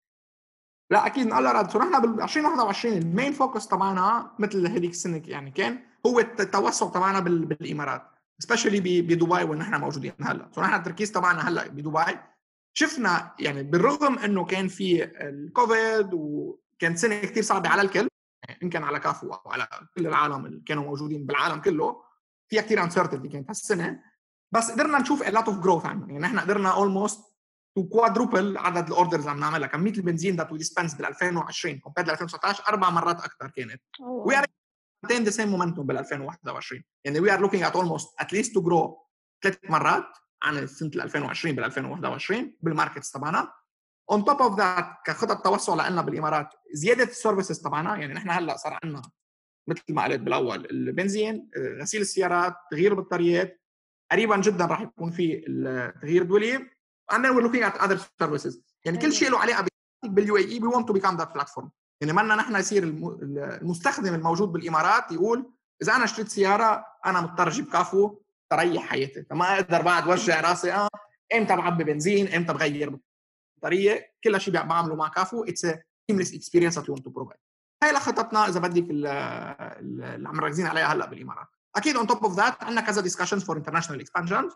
لا 0.90 1.06
أكيد. 1.06 1.26
نقول 1.26 1.44
رد 1.44 1.76
نحن 1.76 2.00
بال 2.00 2.22
2021 2.22 2.96
ال 2.96 3.04
main 3.04 3.32
focus 3.32 3.68
تبعنا 3.68 4.34
مثل 4.38 4.66
هذيك 4.66 4.90
السنة 4.90 5.22
يعني 5.24 5.50
كان 5.50 5.78
هو 6.06 6.20
التوسع 6.20 6.88
تبعنا 6.88 7.20
بالإمارات 7.20 8.02
specially 8.38 8.80
بدبي 9.02 9.44
وين 9.44 9.58
نحن 9.58 9.74
موجودين 9.80 10.12
هلأ. 10.22 10.48
so 10.54 10.60
نحن 10.60 10.74
التركيز 10.74 11.12
تبعنا 11.12 11.48
هلأ 11.48 11.68
بدبي. 11.68 12.18
شفنا 12.72 13.34
يعني 13.38 13.62
بالرغم 13.62 14.18
إنه 14.18 14.44
كان 14.44 14.68
في 14.68 15.04
الكوفيد 15.04 16.10
وكانت 16.14 16.98
سنة 16.98 17.20
كثير 17.20 17.42
صعبة 17.42 17.68
على 17.68 17.82
الكل 17.82 18.08
ان 18.62 18.70
كان 18.70 18.82
على 18.82 19.00
CAFU 19.00 19.32
أو 19.32 19.50
على 19.50 19.68
كل 19.96 20.06
العالم 20.06 20.46
اللي 20.46 20.62
كانوا 20.66 20.84
موجودين 20.84 21.26
بالعالم 21.26 21.60
كله 21.60 22.02
فيها 22.48 22.62
كثير 22.62 22.82
uncertainty 22.82 23.28
كانت 23.28 23.48
هالسنة. 23.50 24.00
بس 24.52 24.70
قدرنا 24.70 24.98
نشوف 24.98 25.22
a 25.22 25.26
lot 25.26 25.44
of 25.46 25.66
growth 25.66 25.84
يعني 25.84 26.18
نحن 26.18 26.38
قدرنا 26.38 26.72
almost 26.72 27.18
to 27.76 27.88
quadruple 27.88 28.58
عدد 28.58 28.86
ال 28.86 28.91
orders 28.91 29.20
اللي 29.20 29.30
عم 29.30 29.40
نعملها. 29.40 29.68
كمية 29.68 29.92
البنزين 29.92 30.36
that 30.36 30.52
we 30.52 30.58
dispense 30.58 30.94
بال 30.94 31.06
2020 31.06 31.78
compare 31.78 32.06
ل 32.06 32.10
2019 32.10 32.64
أربع 32.68 32.90
مرات 32.90 33.20
أكثر 33.20 33.50
كانت. 33.50 33.82
we 34.00 34.38
are 34.38 34.44
maintain 35.06 35.24
the 35.26 35.32
same 35.32 35.50
momentum 35.56 35.80
بال 35.80 35.98
2021 35.98 36.82
يعني 37.04 37.20
we 37.20 37.32
are 37.34 37.40
looking 37.40 37.62
at 37.62 37.76
almost 37.76 38.20
at 38.20 38.32
least 38.32 38.54
to 38.54 38.62
grow 38.62 39.06
ثلاث 39.42 39.58
مرات 39.70 40.06
عن 40.42 40.66
سنه 40.66 40.90
2020 40.94 41.54
بال 41.54 41.64
2021 41.64 42.56
بال 42.60 42.71
markets 42.71 43.10
تبعنا. 43.10 43.52
on 44.10 44.24
top 44.24 44.42
of 44.42 44.58
that 44.58 44.86
كخطط 45.06 45.44
توسع 45.44 45.88
لنا 45.88 46.02
بالإمارات 46.02 46.48
زيادة 46.72 47.04
ال 47.04 47.11
services 47.11 47.60
تبعنا. 47.60 47.96
يعني 47.96 48.14
نحن 48.14 48.30
هلأ 48.30 48.56
صار 48.56 48.78
عندنا 48.82 49.02
مثل 49.68 49.82
ما 49.90 50.04
قلت 50.04 50.20
بالأول 50.20 50.66
البنزين 50.70 51.50
غسيل 51.80 52.00
السيارات 52.00 52.54
تغيير 52.70 52.92
البطاريات. 52.92 53.62
قريبا 54.12 54.36
جدا 54.36 54.64
راح 54.64 54.80
يكون 54.80 55.10
في 55.10 55.44
التغيير 55.48 56.22
الدواليب 56.22 56.75
and 57.12 57.24
then 57.24 57.34
we're 57.34 57.46
looking 57.46 57.62
at 57.62 57.76
other 57.84 57.98
services. 58.22 58.58
يعني 58.84 58.98
كل 58.98 59.12
شيء 59.12 59.30
له 59.30 59.38
علاقه 59.38 59.66
بال 60.04 60.36
UAE 60.36 60.60
we 60.60 60.64
want 60.64 60.86
to 60.86 60.92
become 60.92 61.16
that 61.16 61.28
platform. 61.38 61.68
يعني 62.00 62.12
منا 62.12 62.34
نحن 62.34 62.56
يصير 62.56 62.82
المستخدم 62.82 64.14
الموجود 64.14 64.48
بالإمارات 64.48 65.12
يقول 65.12 65.52
إذا 65.82 65.96
أنا 65.96 66.04
اشتريت 66.04 66.28
سيارة 66.28 66.86
أنا 67.06 67.20
مضطر 67.20 67.48
أجيب 67.48 67.68
CAFU 67.68 68.18
تريح 68.50 68.86
حياتي. 68.86 69.24
فما 69.24 69.54
أقدر 69.54 69.82
بعد 69.82 70.08
وجع 70.08 70.40
راسي 70.40 70.72
آه 70.72 70.88
إمتى 71.34 71.56
بعبي 71.56 71.84
بنزين 71.84 72.28
إمتى 72.28 72.52
بغير 72.52 72.98
بطارية. 73.58 74.12
كل 74.24 74.40
شيء 74.40 74.54
بعمله 74.54 74.94
مع 74.94 75.08
CAFU. 75.08 75.44
it's 75.44 75.66
seamless 76.10 76.34
experience 76.34 76.78
that 76.78 76.88
you 76.88 76.96
to 76.96 77.10
provide 77.10 77.40
هاي 77.82 77.92
لخطتنا 77.92 78.48
إذا 78.48 78.60
بدك 78.60 78.90
اللي 78.90 80.28
عم 80.28 80.36
مركزين 80.36 80.66
عليها 80.66 80.84
هلأ 80.84 81.06
بالإمارات. 81.06 81.46
أكيد 81.76 81.96
on 81.96 82.06
top 82.06 82.24
of 82.24 82.36
that 82.36 82.64
عندنا 82.64 82.80
كذا 82.80 83.02
discussions 83.02 83.44
for 83.44 83.56
international 83.56 84.00
expansion 84.00 84.50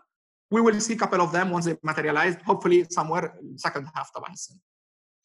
we 0.51 0.61
will 0.61 0.79
see 0.79 0.93
a 0.93 0.97
couple 0.97 1.21
of 1.21 1.31
them 1.31 1.47
once 1.51 1.65
they 1.65 1.75
materialize. 1.83 2.35
Hopefully 2.49 2.85
somewhere 2.99 3.27
second 3.55 3.85
half 3.95 4.11
طبعا 4.15 4.33
السنة. 4.33 4.59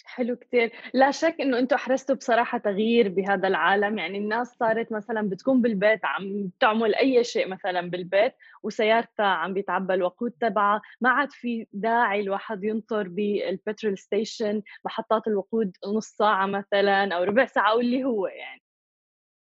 حلو 0.09 0.37
كتير. 0.37 0.73
لا 0.95 1.11
شك 1.11 1.37
إنه 1.41 1.59
أنتم 1.59 1.77
أحرزتوا 1.77 2.15
بصراحة 2.15 2.59
تغيير 2.59 3.09
بهذا 3.09 3.49
العالم. 3.49 3.99
يعني 3.99 4.19
الناس 4.19 4.49
صارت 4.61 4.93
مثلا 4.93 5.29
بتكون 5.29 5.63
بالبيت 5.63 6.01
عم 6.05 6.51
تعمل 6.61 6.95
أي 6.95 7.25
شيء 7.25 7.49
مثلا 7.49 7.91
بالبيت 7.91 8.33
وسيارتها 8.63 9.27
عم 9.27 9.55
بيتعبى 9.55 9.95
الوقود 9.95 10.31
تبعها. 10.31 10.83
ما 11.01 11.11
عاد 11.11 11.33
في 11.33 11.67
داعي 11.73 12.21
الواحد 12.21 12.65
ينطر 12.65 13.09
بال 13.09 13.31
petrol 13.31 13.99
station 13.99 14.63
محطات 14.85 15.27
الوقود 15.27 15.77
نص 15.87 16.07
ساعة 16.07 16.47
مثلا 16.47 17.15
أو 17.15 17.23
ربع 17.23 17.47
ساعة 17.47 17.71
أو 17.71 17.81
اللي 17.81 18.05
هو 18.05 18.27
يعني. 18.27 18.66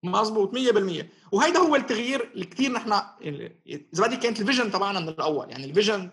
مظبوط 0.04 0.56
100% 0.56 1.06
وهيدا 1.32 1.60
هو 1.60 1.76
التغيير 1.76 2.32
اللي 2.34 2.46
كثير 2.46 2.72
نحن 2.72 2.94
إذا 3.68 4.08
بدي 4.08 4.18
كانت 4.18 4.42
ال 4.42 4.46
vision 4.46 4.72
تبعنا 4.72 5.00
من 5.00 5.10
الأول 5.10 5.50
يعني 5.50 5.66
ال 5.66 5.72
vision 5.72 6.10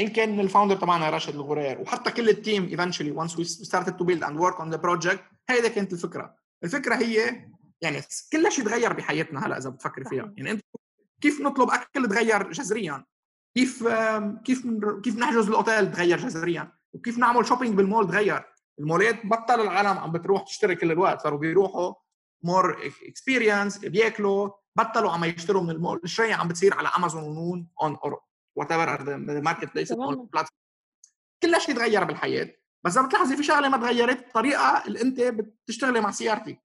إن 0.00 0.08
كان 0.08 0.32
من 0.32 0.40
ال 0.40 0.44
founder 0.44 0.76
تبعنا 0.76 1.10
راشد 1.10 1.34
الغرير 1.34 1.80
وحتى 1.80 2.10
كل 2.10 2.28
ال 2.28 2.35
team 2.35 2.64
eventually 2.64 3.10
once 3.10 3.38
we 3.38 3.44
started 3.44 3.96
to 3.96 4.04
build 4.04 4.24
and 4.24 4.40
work 4.40 4.60
on 4.60 4.70
the 4.70 4.76
project 4.76 5.24
هيدا 5.48 5.68
كانت 5.68 5.92
الفكرة. 5.92 6.36
الفكرة 6.64 6.94
هي 6.94 7.46
يعني 7.80 8.02
كل 8.32 8.52
شيء 8.52 8.64
تغير 8.64 8.92
بحياتنا 8.92 9.46
هلا 9.46 9.58
إذا 9.58 9.70
بتفكر 9.70 10.04
فيها. 10.04 10.32
يعني 10.36 10.50
أنت 10.50 10.62
كيف 11.20 11.40
نطلب 11.40 11.70
أكل 11.70 12.08
تغير 12.08 12.52
جذريا؟ 12.52 13.04
كيف 13.54 13.88
كيف 14.44 14.66
كيف 15.02 15.16
نحجز 15.18 15.48
الأوتيل 15.48 15.92
تغير 15.92 16.18
جذريا؟ 16.18 16.72
وكيف 16.92 17.18
نعمل 17.18 17.46
shopping 17.46 17.74
بالمول 17.74 18.06
تغير؟ 18.06 18.44
المولات 18.78 19.26
بطل 19.26 19.60
العالم 19.60 19.98
عم 19.98 20.12
بتروح 20.12 20.42
تشتري 20.42 20.74
كل 20.74 20.92
الوقت 20.92 21.20
صاروا 21.20 21.38
بيروحوا 21.38 21.94
more 22.42 22.86
experience 23.02 23.78
بياكلوا 23.78 24.50
بطلوا 24.78 25.12
عم 25.12 25.24
يشتروا 25.24 25.62
من 25.62 25.70
المول. 25.70 26.00
الشيء 26.04 26.32
عم 26.32 26.48
بتصير 26.48 26.74
على 26.74 26.88
Amazon 26.88 27.22
و 27.22 27.31
noon 27.31 27.68
اون 27.82 27.94
or 27.94 28.20
whatever 28.56 29.02
the 29.02 29.16
marketplace 29.16 29.92
كل 31.42 31.60
شيء 31.60 31.74
تغير 31.74 32.04
بالحياة. 32.04 32.56
بس 32.84 32.96
اذا 32.96 33.06
بتلاحظي 33.06 33.36
في 33.36 33.42
شغلة 33.42 33.68
ما 33.68 33.76
تغيرت 33.76 34.18
الطريقة 34.18 34.86
اللي 34.86 35.02
أنت 35.02 35.20
بتشتغلي 35.20 36.00
مع 36.00 36.10
سيارتي 36.10 36.58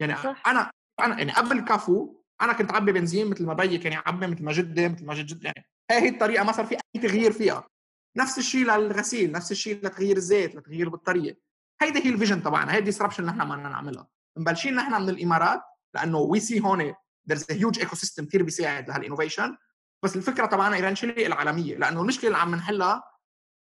يعني 0.00 0.16
صح. 0.16 0.42
أنا 0.46 0.70
أنا 1.00 1.18
يعني 1.18 1.32
قبل 1.32 1.60
CAFU 1.60 2.22
أنا 2.40 2.52
كنت 2.52 2.72
عبي 2.72 2.92
بنزين 2.92 3.30
مثل 3.30 3.46
ما 3.46 3.54
بيي 3.54 3.78
كان 3.78 3.92
يعبي 3.92 4.26
مثل 4.26 4.44
ما 4.44 4.52
جدي 4.52 4.88
مثل 4.88 5.06
ما 5.06 5.14
جد 5.14 5.26
جد 5.26 5.44
يعني 5.44 5.68
هي 5.90 5.98
هي 5.98 6.08
الطريقة 6.08 6.44
ما 6.44 6.52
صار 6.52 6.66
في 6.66 6.74
أي 6.74 7.00
تغيير 7.00 7.32
فيها. 7.32 7.68
نفس 8.16 8.38
الشيء 8.38 8.64
للغسيل 8.64 9.32
نفس 9.32 9.52
الشيء 9.52 9.76
لتغيير 9.76 10.16
الزيت 10.16 10.56
لتغيير 10.56 10.86
البطارية. 10.86 11.38
هيدي 11.82 12.04
هي 12.04 12.08
ال 12.08 12.13
vision 12.13 12.42
تبعنا 12.42 12.74
هي 12.74 12.78
ال 12.78 12.82
disruption 12.82 13.22
اللي 13.22 13.32
نحن 13.36 13.48
بدنا 13.48 13.68
نعملها. 13.68 14.08
مبلشين 14.36 14.74
نحن 14.74 15.02
من 15.02 15.08
الإمارات 15.08 15.60
لأنه 15.94 16.18
we 16.18 16.40
see 16.40 16.60
هون 16.60 16.94
there's 17.28 17.44
a 17.50 17.52
huge 17.52 17.78
ecosystem 17.78 18.26
كثير 18.26 18.42
بيساعد 18.42 18.88
لهال 18.88 19.04
innovation 19.04 19.56
بس 20.02 20.16
الفكرة 20.16 20.46
تبعنا 20.46 20.76
eventually 20.76 21.26
العالمية 21.26 21.76
لأنه 21.76 22.00
المشكلة 22.00 22.26
اللي 22.26 22.38
عم 22.38 22.54
نحلها 22.54 23.02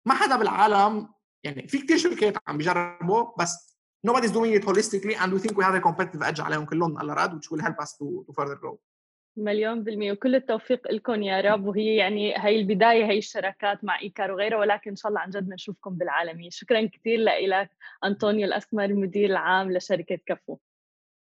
ما 0.06 0.14
حدا 0.14 0.36
بالعالم 0.36 1.08
يعني 1.44 1.68
في 1.68 1.78
كثير 1.78 1.98
شركات 1.98 2.36
عم 2.46 2.58
بيجربوا 2.58 3.26
بس 3.38 3.78
nobody's 4.06 4.30
doing 4.30 4.60
it 4.60 4.64
holistically 4.64 5.16
and 5.20 5.32
we 5.32 5.38
think 5.38 5.56
we 5.56 5.64
have 5.64 5.74
a 5.74 5.80
competitive 5.80 6.22
edge 6.22 6.40
عليهم 6.40 6.64
كلهم 6.64 6.98
على 6.98 7.12
راد 7.12 7.34
which 7.34 7.48
will 7.48 7.62
help 7.62 7.84
us 7.84 7.90
to, 7.92 8.24
to 8.26 8.32
further 8.32 8.56
grow. 8.56 8.91
مليون 9.36 9.82
بالمية. 9.82 10.12
وكل 10.12 10.34
التوفيق 10.34 10.92
لكم 10.92 11.22
يا 11.22 11.40
رب. 11.40 11.66
وهي 11.66 11.96
يعني 11.96 12.34
هي 12.36 12.60
البداية 12.60 13.04
هي 13.04 13.18
الشراكات 13.18 13.84
مع 13.84 14.00
إيكار 14.00 14.32
وغيره 14.32 14.56
ولكن 14.56 14.90
إن 14.90 14.96
شاء 14.96 15.08
الله 15.08 15.20
عن 15.20 15.30
جد 15.30 15.48
بنشوفكم 15.48 15.94
بالعالمية. 15.94 16.50
شكرا 16.50 16.88
كثير 16.92 17.18
لك 17.18 17.70
أنطونيو 18.04 18.46
الأسمر 18.46 18.84
المدير 18.84 19.30
العام 19.30 19.72
لشركة 19.72 20.18
كفو. 20.26 20.58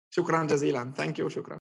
شكرا 0.09 0.43
جزيلا. 0.43 0.93
شكرا. 1.27 1.59